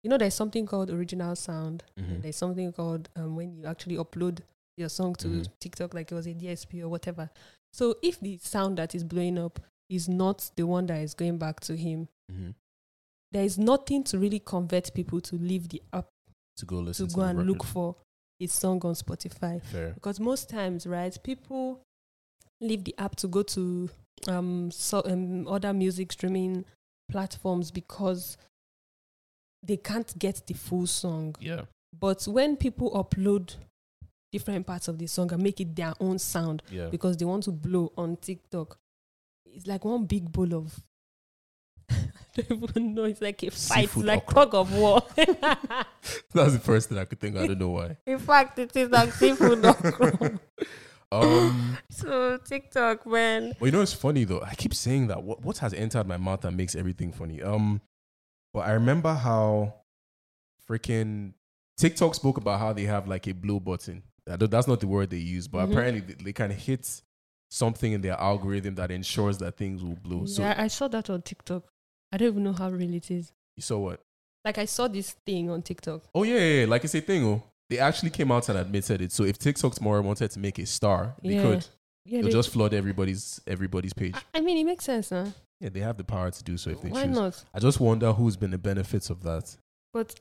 [0.02, 2.20] you know there's something called original sound, mhm.
[2.22, 4.40] there's something called um, when you actually upload
[4.76, 5.48] your song to Mhm.
[5.60, 7.30] TikTok, like it was a DSP or whatever.
[7.72, 11.38] So if the sound that is blowing up is not the one that is going
[11.38, 12.54] back to him, Mhm.
[13.32, 16.06] There is nothing to really convert people to leave the app
[16.56, 17.96] to go to listen to, go the and look for
[18.40, 19.62] a song on Spotify.
[19.62, 19.92] Fair.
[19.94, 21.80] Because most times, right, people
[22.60, 23.88] leave the app to go to
[24.28, 26.64] um, so, um other music streaming
[27.10, 28.36] platforms because
[29.62, 31.34] they can't get the full song.
[31.40, 31.62] Yeah.
[31.98, 33.54] But when people upload
[34.32, 36.88] different parts of the song and make it their own sound Yeah.
[36.88, 38.78] because they want to blow on TikTok,
[39.46, 40.78] it's like one big bowl of.
[42.38, 43.04] I don't even know.
[43.04, 44.34] It's like a fight, Seafood like okra.
[44.34, 45.02] tug of war.
[45.16, 47.36] That's the first thing I could think.
[47.36, 47.96] I don't know why.
[48.06, 50.38] In fact, it is like seafood okra.
[51.12, 53.52] Um, So TikTok, man.
[53.60, 54.42] well, you know, it's funny though.
[54.42, 55.22] I keep saying that.
[55.22, 57.40] What what has entered my mouth that makes everything funny?
[57.42, 57.80] Um,
[58.52, 59.74] but I remember how
[60.68, 61.34] freaking
[61.76, 64.02] TikTok spoke about how they have like a blue button.
[64.26, 65.70] That's not the word they use, but Mhm.
[65.70, 67.00] apparently they, they can hit
[67.50, 70.26] something in their algorithm that ensures that things will blow.
[70.26, 71.62] So I saw that on TikTok.
[72.16, 73.30] I don't even know how real it is.
[73.56, 74.00] you saw what?
[74.42, 76.00] Like I saw this thing on TikTok.
[76.14, 76.66] Oh yeah, yeah, yeah.
[76.66, 77.22] like it's a thing.
[77.26, 79.12] Oh, they actually came out and admitted it.
[79.12, 81.42] So if TikTok tomorrow wanted to make a star, they Yeah.
[81.42, 81.66] could.
[82.06, 84.14] Yeah, They'll they- just flood everybody's everybody's page.
[84.14, 85.26] I- I mean, it makes sense, huh?
[85.60, 87.14] Yeah, they have the power to do so if they Why choose.
[87.14, 87.44] not?
[87.52, 89.54] I just wonder who's been the benefits of that.
[89.92, 90.14] But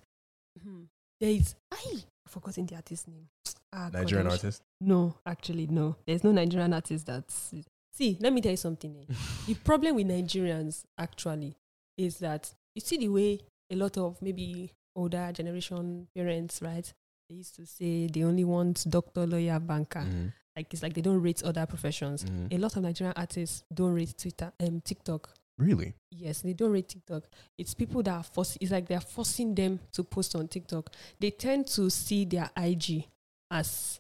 [0.61, 0.83] hmm,
[1.21, 1.55] there is.
[1.71, 1.77] I
[2.25, 3.29] I've forgotten the artist name.
[3.71, 4.61] Ah, Nigerian I'm artist.
[4.81, 5.95] No, actually, no.
[6.05, 7.53] There's no Nigerian artist that's.
[7.93, 8.97] See, let me tell you something.
[9.09, 9.13] eh.
[9.47, 11.55] the problem with Nigerians actually
[11.97, 13.39] is that you see the way
[13.71, 16.91] a lot of maybe older generation parents, right?
[17.29, 20.01] They used to say they only want doctor, lawyer, banker.
[20.01, 22.23] Mhm, Like it's like they don't rate other professions.
[22.23, 22.53] mhm.
[22.53, 25.33] A lot of Nigerian artists don't rate Twitter, um, TikTok.
[25.57, 25.93] Really?
[26.11, 27.23] Yes, they don't rate TikTok.
[27.57, 28.57] It's people that are forcing.
[28.61, 30.91] It's like they're forcing them to post on TikTok.
[31.19, 33.07] They tend to see their IG
[33.51, 33.99] as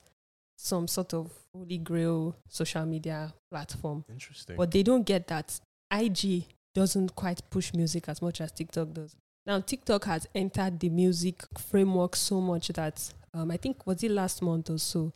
[0.57, 4.55] some sort of holy grail social media platform, Interesting.
[4.57, 5.59] but they don't get that
[5.91, 6.45] IG
[6.75, 9.15] doesn't quite push music as much as TikTok does.
[9.47, 14.11] Now TikTok has entered the music framework so much that um, I think was it
[14.11, 15.13] last month or so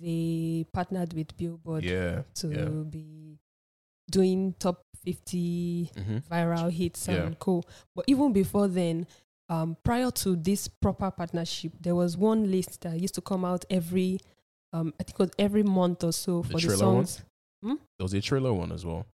[0.00, 2.22] they partnered with Billboard yeah.
[2.36, 2.64] to yeah.
[2.64, 3.38] be
[4.10, 6.22] doing top 50 Mhm.
[6.30, 7.24] viral hits Yeah.
[7.26, 7.62] and co.
[7.94, 9.06] But even before then,
[9.50, 13.66] um, prior to this proper partnership, there was one list that used to come out
[13.68, 14.20] every,
[14.72, 17.06] um, I think it was every month or so for the, Triller one?
[17.06, 17.24] songs.
[17.62, 19.04] There was a Triller one as well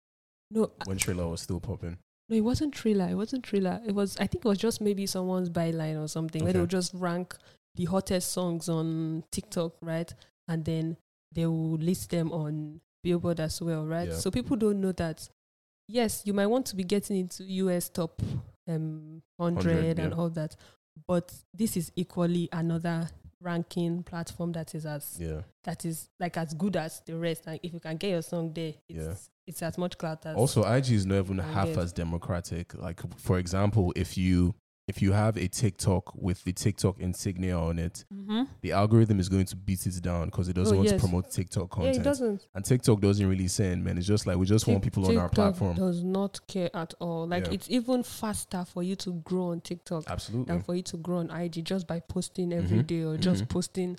[0.51, 1.98] No, when Triller was still popping.
[2.28, 3.09] no, it wasn't Triller.
[3.11, 3.80] It wasn't Triller.
[3.86, 6.70] It was, I think it was just maybe someone's byline or something where they would
[6.70, 7.36] just rank
[7.76, 10.12] the hottest songs on TikTok, right?
[10.48, 10.96] And then
[11.32, 14.09] they will list them on Billboard as well, right?
[14.09, 14.14] Yeah.
[14.16, 15.28] So people don't know that.
[15.88, 18.20] Yes, you might want to be getting into US top
[18.68, 20.18] um 100, 100, and yeah.
[20.18, 20.55] all that,
[21.09, 23.09] but this is equally another
[23.40, 25.42] ranking platform that is as Yeah.
[25.64, 27.46] that is like as good as the rest.
[27.46, 29.14] And if you can get your song there, it's Yeah.
[29.51, 31.78] It's as much clout as Also, IG is not even half get.
[31.78, 32.74] as democratic.
[32.74, 34.55] Like, for example, if you
[34.88, 38.48] if you have a TikTok with the TikTok insignia on it, Mhm.
[38.61, 41.01] the algorithm is going to beat it down because it doesn't Oh, want yes.
[41.01, 41.94] to promote TikTok content.
[41.94, 42.48] Yeah, it doesn't.
[42.57, 43.98] And TikTok doesn't really send, man.
[43.98, 45.76] It's just like we just want people on our platform.
[45.76, 47.28] Does not care at all.
[47.28, 47.53] Like Yeah.
[47.53, 50.53] it's even faster for you to grow on TikTok Absolutely.
[50.53, 53.44] than for you to grow on IG just by posting every Mhm, day or just
[53.44, 53.48] mhm.
[53.48, 53.96] posting.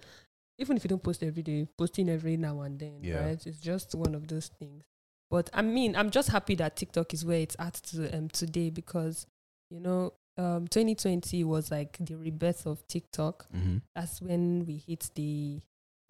[0.57, 3.23] Even if you don't post every day, posting every now and then, Yeah.
[3.23, 3.47] right?
[3.47, 4.83] It's just one of those things.
[5.31, 8.69] But I mean, I'm just happy that TikTok is where it's at to, um, today
[8.69, 9.25] because
[9.71, 13.47] you know, um, 2020 was like the rebirth of TikTok.
[13.51, 15.61] hmm That's when we hit the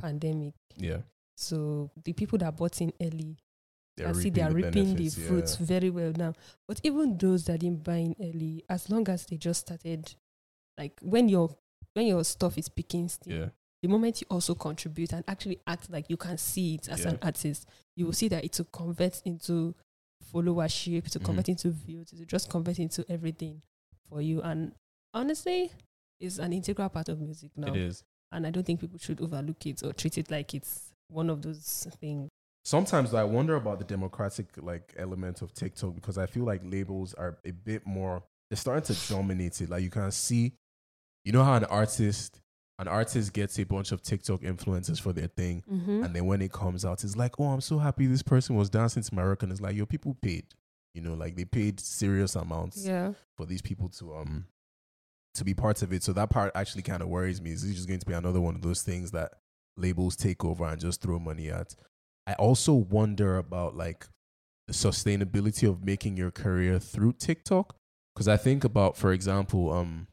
[0.02, 0.56] pandemic.
[0.76, 0.98] Yeah.
[1.38, 3.38] So the people that bought in early
[3.98, 5.28] They're I see they are reaping the benefits, yeah.
[5.28, 6.34] fruits very well now.
[6.68, 10.16] But even those that didn't buy in early, as long as they just started,
[10.78, 11.56] like when your
[11.94, 13.50] when your stuff is picking steam, Yeah.
[13.82, 17.10] The moment you also contribute and actually act like you can see it as Yeah.
[17.10, 19.76] an artist, you will see that it will convert into
[20.34, 21.52] followership, to convert mm-hmm.
[21.52, 23.62] into views, to just convert into everything
[24.10, 24.42] for you.
[24.42, 24.74] And
[25.14, 25.72] honestly,
[26.20, 27.74] it's an integral part of music now.
[27.74, 28.04] It is.
[28.32, 31.42] And I don't think people should overlook it or treat it like it's one of
[31.42, 32.30] those things.
[32.64, 37.14] Sometimes I wonder about the democratic like element of TikTok because I feel like labels
[37.16, 38.24] are a bit more.
[38.50, 39.70] They're starting to dominate it.
[39.70, 40.54] Like you can see,
[41.26, 42.40] you know how an artist,
[42.82, 46.04] an artist gets a bunch of TikTok influencers for their thing, Mm-hmm.
[46.04, 48.70] and then when it comes out, it's like, oh, I'm so happy this person was
[48.70, 49.44] dancing to my record.
[49.46, 50.46] And it's like, yo, people paid.
[50.94, 53.14] You know, like they paid serious amounts Yeah.
[53.38, 54.46] for these people to um
[55.36, 56.04] to be parts of it.
[56.04, 57.52] So that part actually kind of worries me.
[57.52, 59.32] Is this just going to be another one of those things that
[59.78, 61.74] labels take over and just throw money at?
[62.28, 64.08] I also wonder about like
[64.68, 67.76] the sustainability of making your career through TikTok.
[68.14, 70.08] Because I think about, for example, um,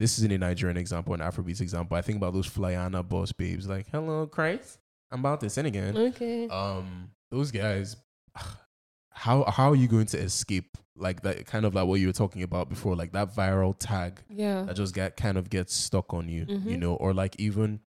[0.00, 1.96] this isn't a Nigerian example, an Afrobeats example.
[1.96, 4.78] I think about those Flyana boss babes, like, hello, Christ,
[5.12, 6.48] I'm about to sin again Okay.
[6.48, 7.96] um those guys
[9.12, 12.12] how how are you going to escape like that kind of like what you were
[12.12, 14.64] talking about before, like that viral tag Yeah.
[14.64, 16.78] that just get kind of gets stuck on you, you Mhm.
[16.80, 17.80] know, or like even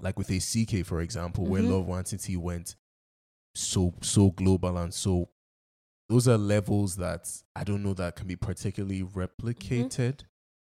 [0.00, 1.68] like with a CKay for example, where Mhm.
[1.70, 2.76] Love Nwantiti went
[3.54, 5.28] so so global and so
[6.08, 10.20] those are levels that I don't know that can be particularly replicated.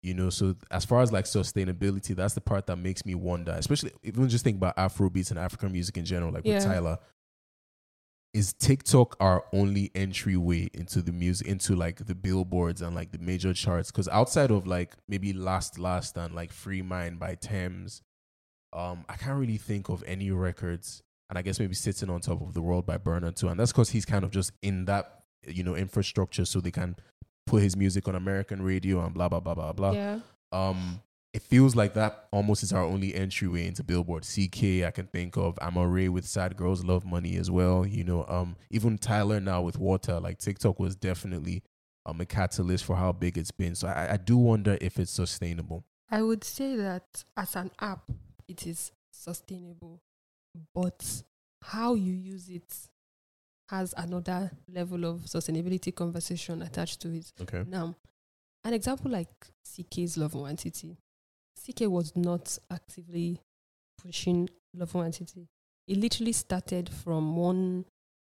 [0.07, 3.51] You know, so as far as like sustainability, that's the part that makes me wonder,
[3.51, 6.55] especially even just think about Afrobeats and African music in general, like Yeah.
[6.55, 7.01] with Tyla.
[8.33, 13.19] Is TikTok our only entryway into the music, into like the billboards and like the
[13.19, 13.91] major charts?
[13.91, 18.03] Because outside of like maybe Last Last and like Free Mind by Tems,
[18.73, 21.03] um, I can't really think of any records.
[21.31, 23.49] And I guess maybe Sitting on Top of the World by Burna too.
[23.49, 26.95] And that's because he's kind of just in that, you know, infrastructure so they can
[27.47, 29.93] put his music on American radio and blah blah blah blah blah.
[29.93, 30.21] Yeah.
[30.53, 31.01] Um,
[31.33, 34.23] it feels like that almost is our only entryway into Billboard.
[34.23, 37.87] CKay, I can think of Amaarae with Sad Girls Love Money as well.
[37.87, 40.19] You know, um, even Tyla now with Water.
[40.19, 41.63] Like TikTok was definitely
[42.05, 43.75] um a catalyst for how big it's been.
[43.75, 45.85] So I, I do wonder if it's sustainable.
[46.11, 48.11] I would say that as an app,
[48.49, 50.01] it is sustainable,
[50.75, 51.23] but
[51.63, 52.73] how you use it
[53.69, 57.33] has another level of sustainability conversation attached to it.
[57.41, 57.65] Okay.
[57.67, 57.97] Now,
[58.65, 59.29] an example like
[59.65, 60.97] CKay's Love Nwantiti.
[61.57, 63.41] CK was not actively
[64.01, 65.47] pushing Love Nwantiti.
[65.89, 67.85] It literally started from one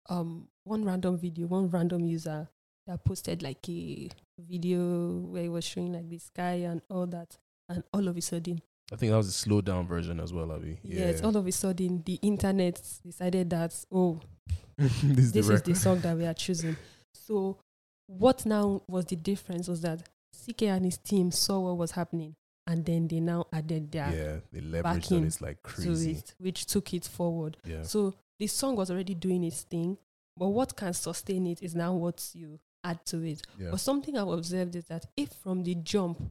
[0.08, 2.48] um one random video, one random user
[2.86, 4.08] that posted like a
[4.38, 7.36] video where he was showing like the sky and all that.
[7.68, 10.50] And all of a sudden, I think that was a slowed down version as well,
[10.52, 10.78] Abby.
[10.82, 14.20] yes, all of a sudden the internet decided that oh
[15.02, 16.76] this is this the is the song that we are choosing.
[17.12, 17.58] So,
[18.06, 22.36] what now was the difference was that CKay and his team saw what was happening,
[22.66, 26.12] and then they now added their Yeah, they leveraged on it's like to crazy.
[26.12, 27.56] it, which took it forward.
[27.66, 27.82] Yeah.
[27.82, 29.98] So the song was already doing its thing,
[30.36, 33.42] but what can sustain it is now what you add to it.
[33.58, 33.70] Yeah.
[33.72, 36.22] But something I've observed is that if from the jump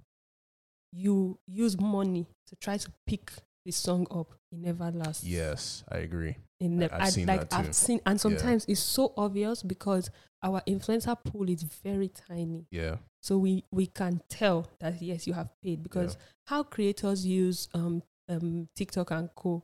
[0.94, 3.32] you use money to try to pick
[3.68, 5.26] the song up, it never lasts.
[5.26, 6.38] Yes, I agree.
[6.60, 7.58] It never, I've I- seen like that too.
[7.68, 10.10] I've seen, and sometimes it's so obvious because
[10.42, 12.66] our influencer pool is very tiny.
[12.72, 12.96] Yeah.
[13.22, 18.02] So we we can tell that yes, you have paid because how creators use um
[18.30, 19.64] um TikTok and co,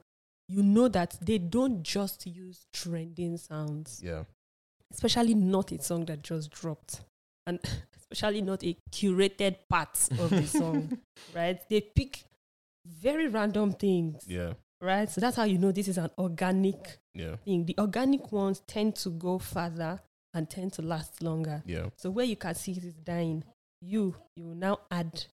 [0.49, 4.23] you know that they don't just use trending sounds, Yeah.
[4.91, 7.01] especially not a song that just dropped,
[7.47, 7.57] and
[7.97, 10.97] especially not a curated part of the song,
[11.33, 11.57] right?
[11.69, 12.25] They pick
[12.85, 14.53] very random things, Yeah.
[14.81, 15.09] right?
[15.09, 17.37] So that's how you know this is an organic Yeah.
[17.37, 17.65] thing.
[17.65, 20.01] The organic ones tend to go further
[20.33, 21.63] and tend to last longer.
[21.65, 21.89] Yeah.
[21.95, 23.43] So where you can see it is dying,
[23.81, 25.25] you you will now add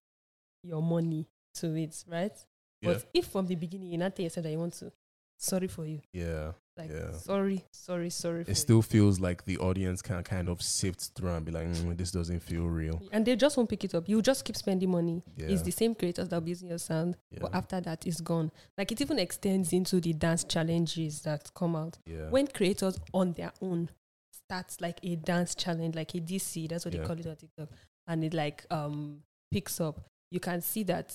[0.63, 2.33] your money to it, right?
[2.81, 2.93] Yeah.
[2.93, 4.91] But if from the beginning you not tell yourself that you want to,
[5.37, 6.01] sorry for you.
[6.13, 6.53] Yeah.
[6.77, 7.11] Like Yeah.
[7.17, 11.45] sorry, sorry, sorry It still feels like the audience can kind of sift through and
[11.45, 13.01] be like, mm, this doesn't feel real.
[13.11, 14.07] And they just won't pick it up.
[14.07, 15.21] You just keep spending money.
[15.35, 15.47] Yeah.
[15.47, 18.51] It's the same creators that will be using your sound, but after that it's gone.
[18.77, 21.97] Like it even extends into the dance challenges that come out.
[22.05, 22.29] Yeah.
[22.29, 23.89] when creators on their own
[24.31, 27.01] start like a dance challenge, like a DC, that's what Yeah.
[27.01, 27.69] they call it on TikTok,
[28.07, 29.99] and it like um picks up,
[30.31, 31.13] you can see that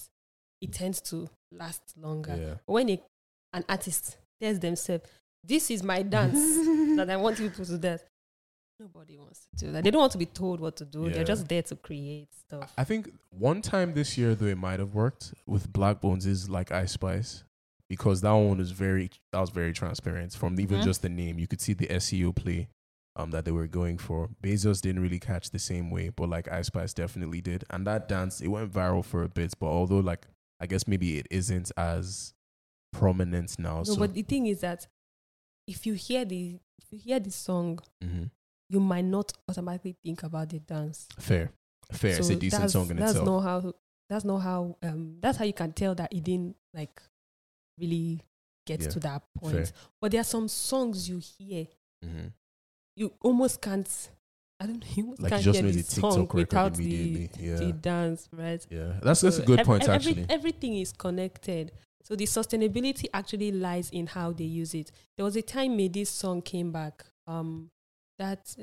[0.60, 2.36] it tends to last longer.
[2.38, 2.54] Yeah.
[2.66, 3.02] When a,
[3.54, 5.04] an artist tells themselves,
[5.46, 6.34] "This is my dance
[6.96, 8.02] that I want people to dance,"
[8.80, 9.84] nobody wants to do that.
[9.84, 11.04] They don't want to be told what to do.
[11.06, 11.14] Yeah.
[11.14, 12.72] They're just there to create stuff.
[12.76, 16.72] I think one time this year though it might have worked with BlaqBonez is like
[16.72, 17.44] Ice Spice
[17.88, 20.84] because that one was very that was very transparent from even Mhm.
[20.84, 22.68] just the name you could see the SEO play
[23.14, 24.28] um that they were going for.
[24.42, 28.08] Bezos didn't really catch the same way, but like Ice Spice definitely did, and that
[28.08, 29.54] dance it went viral for a bit.
[29.58, 30.26] But although like
[30.60, 32.34] I guess maybe it isn't as
[32.92, 33.78] prominent now.
[33.78, 34.86] No, so but the thing is that
[35.66, 38.30] if you hear the if you hear the song, Mhm.
[38.68, 41.08] you might not automatically think about the dance.
[41.18, 41.50] fair,
[41.92, 42.16] fair.
[42.18, 43.26] it's a decent song in that's itself.
[43.26, 43.74] not how
[44.08, 47.00] that's not how um that's how you can tell that it didn't like
[47.78, 48.22] really
[48.66, 49.54] get Yeah, to that point.
[49.54, 49.66] fair.
[50.00, 51.66] But there are some songs you hear,
[52.04, 52.32] Mhm.
[52.96, 54.10] you almost can't
[54.58, 57.56] I don't know, you almost Like, can't just hear the song without the, yeah.
[57.56, 58.66] the dance, right?
[58.70, 60.26] Yeah, that's that's a good point every- actually.
[60.30, 61.72] everything is connected.
[62.06, 64.92] So the sustainability actually lies in how they use it.
[65.16, 67.04] There was a time Medi's song came back.
[67.26, 67.70] Um,
[68.16, 68.62] that I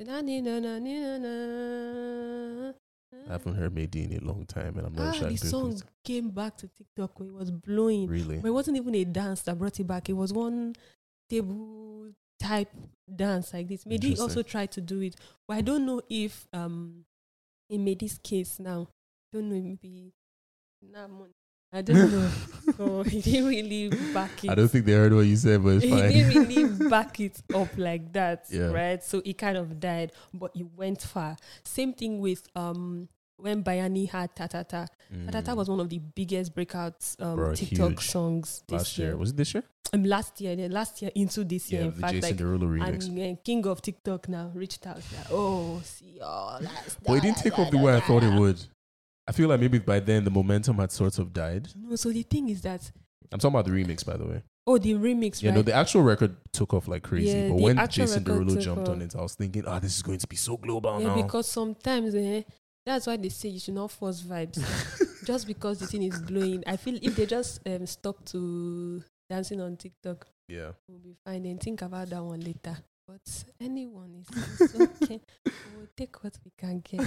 [3.30, 5.30] haven't heard Mehdi in a long time, and I'm not ah, sure.
[5.30, 8.08] the song came back to TikTok where it was blowing.
[8.08, 8.38] Really?
[8.38, 10.08] But it wasn't even a dance that brought it back.
[10.08, 10.74] It was one
[11.30, 12.72] table type
[13.14, 13.84] dance like this.
[13.84, 15.18] Mehdi also tried to do it,
[15.50, 17.04] but I don't know if um
[17.70, 18.88] in Mehdi's case now,
[19.34, 20.14] don't know maybe
[20.82, 21.34] mon-
[21.74, 22.30] I don't know.
[22.78, 24.50] so he didn't really back it.
[24.52, 26.12] I don't think they heard what you said, but it's he fine.
[26.12, 28.68] didn't really back it up like that, Yeah.
[28.72, 29.04] right?
[29.04, 31.36] So he kind of died, but he went far.
[31.64, 34.88] Same thing with um when Bayanni had Tatata.
[35.12, 35.58] Tatata Mm.
[35.58, 38.08] was one of the biggest breakouts um, Bro, TikTok huge.
[38.08, 39.08] songs this last year.
[39.10, 39.18] year.
[39.18, 39.64] Was it this year?
[39.92, 41.82] Um, last year, then last year into this year.
[41.82, 43.08] In fact, Jason like remix.
[43.08, 44.98] and King of TikTok now reached out.
[44.98, 48.40] Like, oh, see all that but it didn't take off the way I thought it
[48.40, 48.60] would.
[49.28, 51.70] I feel like maybe by then the momentum had sort of died.
[51.76, 52.92] No, so the thing is that
[53.32, 54.44] I'm talking about the remix, by the way.
[54.68, 55.56] oh, the remix, Yeah, right?
[55.58, 57.38] no, the actual record took off like crazy.
[57.38, 60.20] Yeah, but when Jason Derulo jumped on it, I was thinking, ah, this is going
[60.20, 61.22] to be so global yeah, now.
[61.22, 62.44] because sometimes eh,
[62.86, 64.62] that's why they say you should not force vibes.
[65.26, 69.62] just because the thing is blowing, I feel if they just um, stop to dancing
[69.62, 70.72] on TikTok, yeah.
[70.88, 71.46] we'll be fine.
[71.46, 72.78] And think about that one later.
[73.14, 75.22] But anyone is okay.
[75.46, 77.06] we'll take what we can get.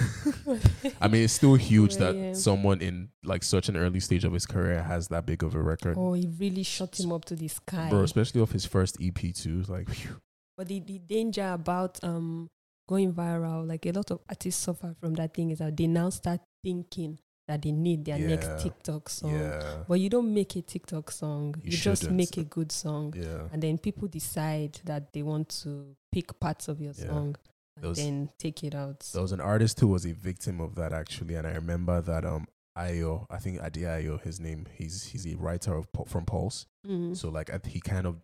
[1.01, 2.33] I mean, it's still huge that yeah.
[2.33, 5.61] someone in like such an early stage of his career has that big of a
[5.61, 5.97] record.
[5.99, 7.89] oh, he really shot him up to the sky.
[7.91, 9.65] Bro, especially off his first EP too.
[9.67, 10.21] Like, phew.
[10.57, 12.51] But the, the danger about um
[12.89, 16.11] going viral, like a lot of artists suffer from that thing, is that they now
[16.11, 17.19] start thinking
[17.49, 18.27] that they need their Yeah.
[18.29, 19.33] next TikTok song.
[19.33, 21.55] yeah, But you don't make a TikTok song.
[21.63, 23.15] You You, just make a good song.
[23.17, 23.49] yeah.
[23.53, 27.37] And then people decide that they want to pick parts of your song
[27.77, 29.01] and Those- then take it out.
[29.13, 32.25] There was an artist who was a victim of that actually, and I remember that
[32.25, 36.67] um Ayo, I think Adi Ayo, his name, he's he's a writer of from Pulse.
[36.87, 37.17] Mhm.
[37.17, 38.21] So like he kind of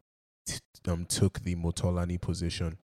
[0.47, 2.77] t- um took the Motolani position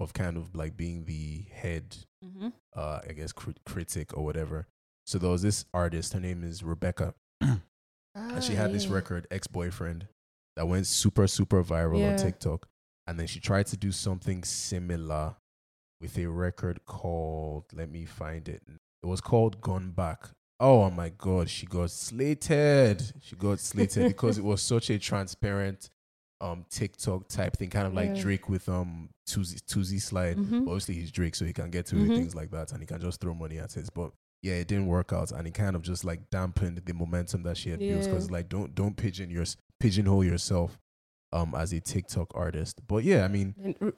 [0.00, 2.52] of kind of like being the head, Mhm.
[2.74, 4.66] uh I guess crit- critic or whatever.
[5.06, 8.94] So there was this artist, her name is Rebecca, and she had this yeah.
[8.94, 10.06] record ex boyfriend
[10.56, 12.12] that went super super viral Yeah.
[12.12, 12.68] on TikTok,
[13.06, 15.36] and then she tried to do something similar
[16.00, 18.62] with a record called let me find it.
[19.02, 20.30] It was called Gone Back.
[20.60, 23.02] Oh my god, she got slated.
[23.20, 25.90] She got slated because it was such a transparent
[26.40, 28.22] um TikTok type thing, kind of like Yeah.
[28.22, 30.36] Drake with um Toosie Toosie Slide.
[30.38, 30.62] Mhm.
[30.66, 32.16] Obviously he's Drake, so he can get to with Mhm.
[32.16, 33.88] things like that and he can just throw money at it.
[33.94, 34.12] But
[34.44, 37.56] yeah, it didn't work out and it kind of just like dampened the momentum that
[37.56, 39.44] she had built because like don't don't pigeon your
[39.80, 40.78] pigeonhole yourself
[41.32, 42.86] um as a TikTok artist.
[42.86, 43.54] But yeah, I mean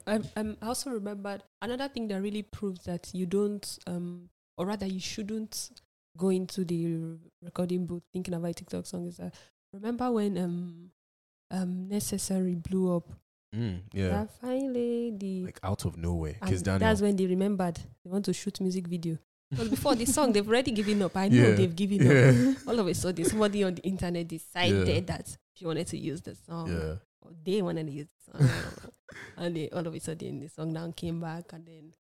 [0.07, 4.87] I, I also remembered another thing that really proves that you don't, um, or rather,
[4.87, 5.71] you shouldn't
[6.17, 9.07] go into the recording booth thinking about a TikTok song.
[9.09, 9.35] Is that
[9.73, 10.91] remember when um,
[11.51, 13.09] um, necessary blew up?
[13.53, 14.09] mm, yeah.
[14.11, 15.43] That fine lady.
[15.45, 16.37] Like out of nowhere.
[16.47, 16.89] Kiss Daniel.
[16.89, 19.19] that's when they remembered they want to shoot music video.
[19.51, 21.17] Because before the song, they've already given up.
[21.17, 21.55] I know Yeah.
[21.55, 22.01] they've given
[22.57, 22.57] up.
[22.69, 25.01] All of a sudden, somebody on the internet decided Yeah.
[25.01, 26.97] that she wanted to use the song yeah.
[27.21, 28.51] or they wanted to use the song.
[29.37, 31.53] and they, all of a sudden, the song now came back.
[31.53, 31.93] And then,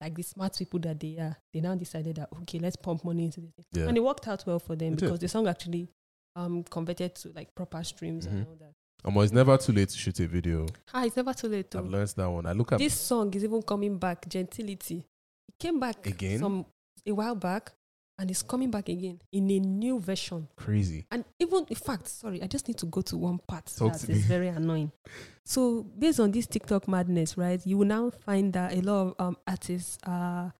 [0.00, 3.24] like the smart people that they are, they now decided that, okay, let's pump money
[3.24, 3.82] into this thing.
[3.82, 3.88] Yeah.
[3.88, 5.06] And it worked out well for them It did.
[5.06, 5.88] because the song actually
[6.36, 8.30] um converted to like proper streams Mhm.
[8.30, 8.74] and all that.
[9.04, 10.66] Um, it's never too late to shoot a video.
[10.94, 11.74] Ah, it's never too late.
[11.74, 12.46] I've learned that one.
[12.46, 15.04] I look at This song is even coming back, Gentility.
[15.60, 16.40] Came back Again?
[16.40, 16.66] some
[17.06, 17.72] a while back
[18.18, 20.46] and it's coming back again in a new version.
[20.54, 21.06] crazy.
[21.10, 24.10] And even, in fact, sorry, I just need to go to one part Talk that
[24.10, 24.92] is very annoying.
[25.46, 29.14] So, based on this TikTok madness, right, you will now find that a lot of
[29.18, 30.52] um, artists are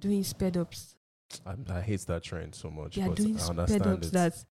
[0.00, 0.96] doing sped ups.
[1.44, 2.94] I, I hate that trend so much.
[2.94, 4.12] They are but doing I sped ups it.
[4.14, 4.44] that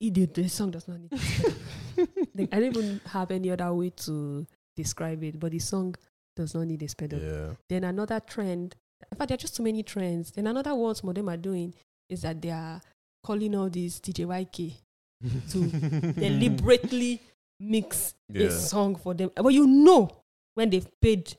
[0.00, 1.54] idiot, the song does not need to sped
[1.98, 2.08] up.
[2.36, 5.96] Like, I don't even have any other way to describe it, but the song
[6.36, 7.20] does not need a sped up.
[7.22, 7.50] yeah.
[7.68, 8.74] Then another trend,
[9.10, 10.30] in fact, there are just too many trends.
[10.32, 11.74] Then another one some of them are doing
[12.08, 12.80] is that they are
[13.22, 14.74] calling all these DJ YK
[15.50, 17.20] to deliberately
[17.60, 18.46] mix Yeah.
[18.48, 19.30] a song for them.
[19.34, 20.10] But you know
[20.54, 21.34] when they've paid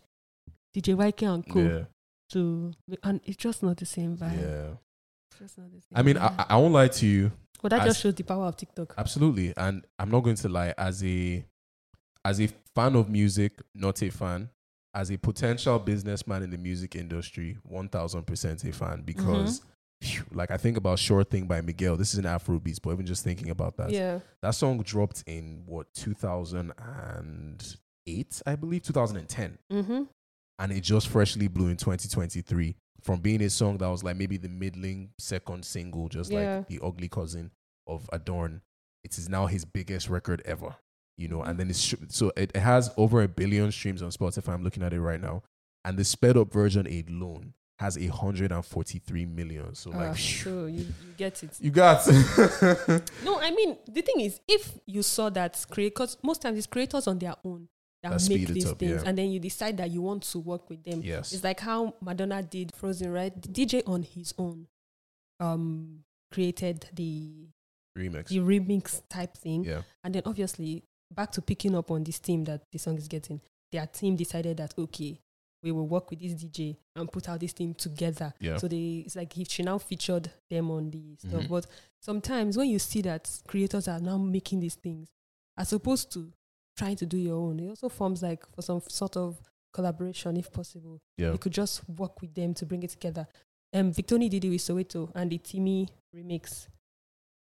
[0.76, 1.84] DJ YK and Co Yeah.
[2.32, 2.74] to,
[3.04, 4.42] and it's just not the same vibe.
[4.42, 4.72] Yeah.
[5.32, 6.36] It's just not the same I mean, vibe.
[6.40, 7.32] I, I won't lie to you.
[7.62, 8.94] but that as- just shows the power of TikTok.
[8.98, 9.54] Absolutely.
[9.58, 11.46] And I'm not going to lie, as a
[12.24, 14.50] as a fan of music, not a fan,
[14.96, 19.62] as a potential businessman in the music industry, one thousand percent a fan because
[20.02, 21.96] phew, like I think about Sure Thing by Miguel.
[21.98, 23.92] This is an Afro beats, but even just thinking about that.
[23.92, 24.20] yeah.
[24.42, 29.58] That song dropped in what 2008, I believe, 2010.
[29.72, 30.04] Mm-hmm.
[30.60, 34.38] and it just freshly blew in 2023 from being a song that was like maybe
[34.38, 36.58] the middling second single, just Yeah.
[36.58, 37.52] like the ugly cousin
[37.88, 38.62] of Adorn.
[39.04, 40.76] It is now his biggest record ever,
[41.18, 44.54] you know, and then it's so it, it has over a billion streams on Spotify.
[44.54, 45.44] I'm looking at it right now,
[45.84, 49.76] and the sped up version alone has 143 million.
[49.76, 51.52] So like, Ah, phew, so you, you get it.
[51.60, 52.08] you got
[53.24, 57.08] No, I mean the thing is, if you saw that creators, most times it's creators
[57.08, 57.68] on their own
[58.04, 59.10] that, That make these up, things, yeah.
[59.10, 61.02] and then you decide that you want to work with them.
[61.04, 63.34] yes, It's like how Madonna did Frozen, right?
[63.42, 64.68] The DJ on his own
[65.40, 67.48] um created the
[67.98, 68.28] remix.
[68.28, 69.64] the remix type thing.
[69.64, 70.84] yeah, And then obviously
[71.16, 73.42] back to picking up on this team that the song is getting.
[73.72, 75.20] Their team decided that okay,
[75.64, 78.34] we will work with this DJ and put out this thing together.
[78.40, 78.58] Yeah.
[78.58, 81.44] So they it's like if she now featured them on the stuff.
[81.44, 81.50] Mhm.
[81.50, 81.68] But
[82.02, 85.08] sometimes when you see that creators are now making these things
[85.58, 86.32] as opposed to
[86.78, 89.40] trying to do your own, it also forms like for some sort of
[89.74, 91.00] collaboration if possible.
[91.18, 93.28] yeah, You could just work with them to bring it together.
[93.74, 96.68] Um, Victony did it with Soweto and the Timmy remix.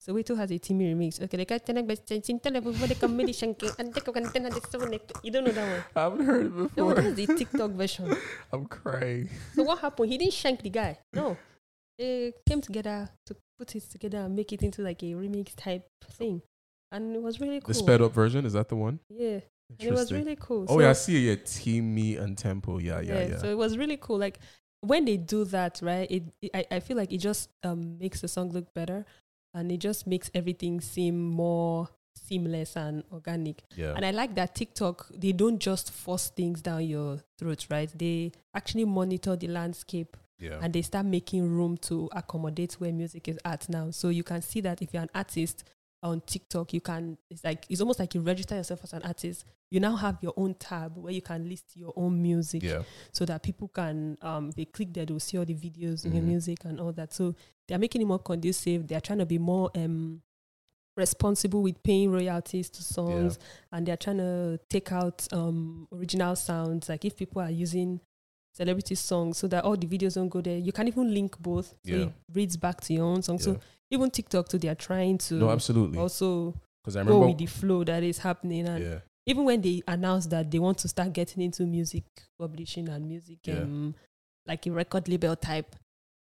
[0.08, 1.20] Soweto has a Timmy remix.
[1.22, 2.06] Okay, they got ten best
[2.80, 4.08] what they come shanking and take
[5.24, 5.84] You don't know that one.
[5.96, 6.94] I haven't heard it No, before.
[6.96, 8.16] that's the TikTok version.
[8.54, 9.30] I'm crying.
[9.56, 10.12] So what happened?
[10.12, 11.00] He didn't shank the guy.
[11.14, 11.38] No,
[11.98, 15.88] they came together to put it together and make it into like a remix type
[16.12, 16.42] thing,
[16.92, 17.68] and it was really cool.
[17.70, 19.00] The sped up version is that the one?
[19.10, 19.40] yeah,
[19.80, 20.66] and it was really cool.
[20.70, 21.40] Oh So- yeah, I see it.
[21.40, 22.78] Yeah, Team Me and Tempo.
[22.78, 23.38] Yeah, yeah, yeah.
[23.38, 24.20] So it was really cool.
[24.20, 24.38] Like
[24.82, 26.10] when they do that, right?
[26.12, 29.06] It, it I, I feel like it just um makes the song look better,
[29.56, 33.64] and it just makes everything seem more seamless and organic.
[33.76, 33.94] yeah.
[33.96, 37.90] And I like that TikTok they don't just force things down your throat, right?
[37.98, 40.60] They actually monitor the landscape yeah.
[40.62, 43.92] and they start making room to accommodate where music is at now.
[43.92, 45.64] So you can see that if you're an artist
[46.04, 49.46] on TikTok, you can it's like it's almost like you register yourself as an artist.
[49.72, 52.84] You now have your own tab where you can list your own music yeah.
[53.12, 56.24] so that people can um they click there, they'll see all the videos of your
[56.24, 56.28] Mhm.
[56.28, 57.12] music and all that.
[57.14, 57.36] So
[57.68, 58.88] they're making it more conducive.
[58.88, 60.22] They're trying to be more um
[60.98, 63.38] responsible with paying royalties to songs
[63.72, 66.88] and they're trying to take out um original sounds.
[66.88, 68.00] Like if people are using
[68.54, 70.58] celebrity songs so that all the videos don't go there.
[70.58, 71.70] You can even link both.
[71.86, 72.06] So Yeah.
[72.06, 73.38] it reads back to your own song.
[73.40, 73.44] yeah.
[73.46, 73.60] So
[73.90, 75.98] even TikTok too, they are trying to no, absolutely.
[76.00, 77.28] also Because I go remember.
[77.28, 79.00] with the flow that is happening and yeah.
[79.26, 82.04] Even when they announced that they want to start getting into music
[82.40, 83.60] publishing and music Yeah.
[83.60, 83.96] um
[84.48, 85.76] like a record label type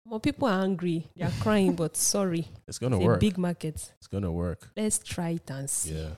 [0.06, 3.20] more people are angry they are crying but sorry It's gonna it's a work.
[3.20, 4.70] big market it's gonna work.
[4.76, 6.10] let's try it and see Yeah.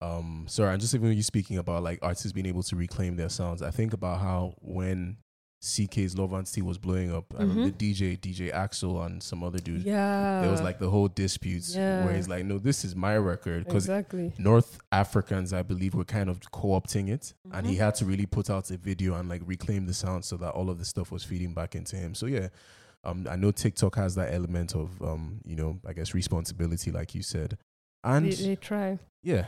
[0.00, 3.28] Um, sorry, I'm just even you speaking about like artists being able to reclaim their
[3.28, 3.62] sounds.
[3.62, 5.16] I think about how when
[5.60, 9.58] CKay's Love Nwantiti was blowing up, I remember the DJ, DJ Axel and some other
[9.58, 9.82] dude.
[9.82, 10.40] yeah.
[10.42, 13.64] There was like the whole disputes where he's like, No, this is my record.
[13.64, 14.32] Because exactly.
[14.38, 17.78] North Africans, I believe, were kind of co-opting it, and he Mhm.
[17.78, 20.70] had to really put out a video and like reclaim the sound so that all
[20.70, 22.14] of the stuff was feeding back into him.
[22.14, 22.48] So yeah,
[23.02, 27.16] um, I know TikTok has that element of um, you know, I guess responsibility, like
[27.16, 27.58] you said,
[28.04, 29.00] and they, they try.
[29.24, 29.46] Yeah,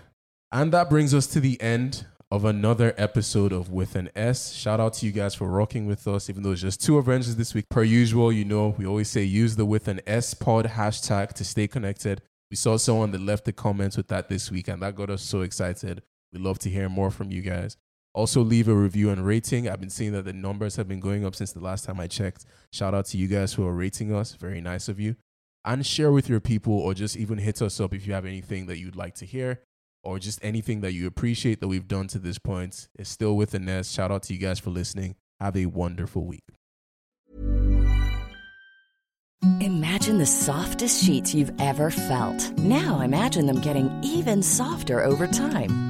[0.51, 4.53] and that brings us to the end of another episode of With an S.
[4.53, 7.35] Shout out to you guys for rocking with us, even though it's just two Avengers
[7.35, 7.69] this week.
[7.69, 11.45] Per usual, you know, we always say use the With an S pod hashtag to
[11.45, 12.23] stay connected.
[12.49, 15.23] We saw someone that left a comment with that this week, and that got us
[15.23, 16.03] so excited.
[16.33, 17.77] We love to hear more from you guys.
[18.15, 19.69] Also, leave a review and rating.
[19.69, 22.07] I've been seeing that the numbers have been going up since the last time I
[22.07, 22.45] checked.
[22.73, 24.35] Shout out to you guys who are rating us.
[24.35, 25.17] Very nice of you.
[25.65, 28.67] And share with your people, or just even hit us up if you have anything
[28.67, 29.61] that you'd like to hear
[30.03, 32.89] or just anything that you appreciate that we've done to this point.
[32.99, 33.93] It's still with nest.
[33.93, 35.17] Shout out to you guys for listening.
[35.41, 36.45] Have a wonderful week.
[39.61, 42.59] Imagine the softest sheets you've ever felt.
[42.59, 45.90] Now imagine them getting even softer over time.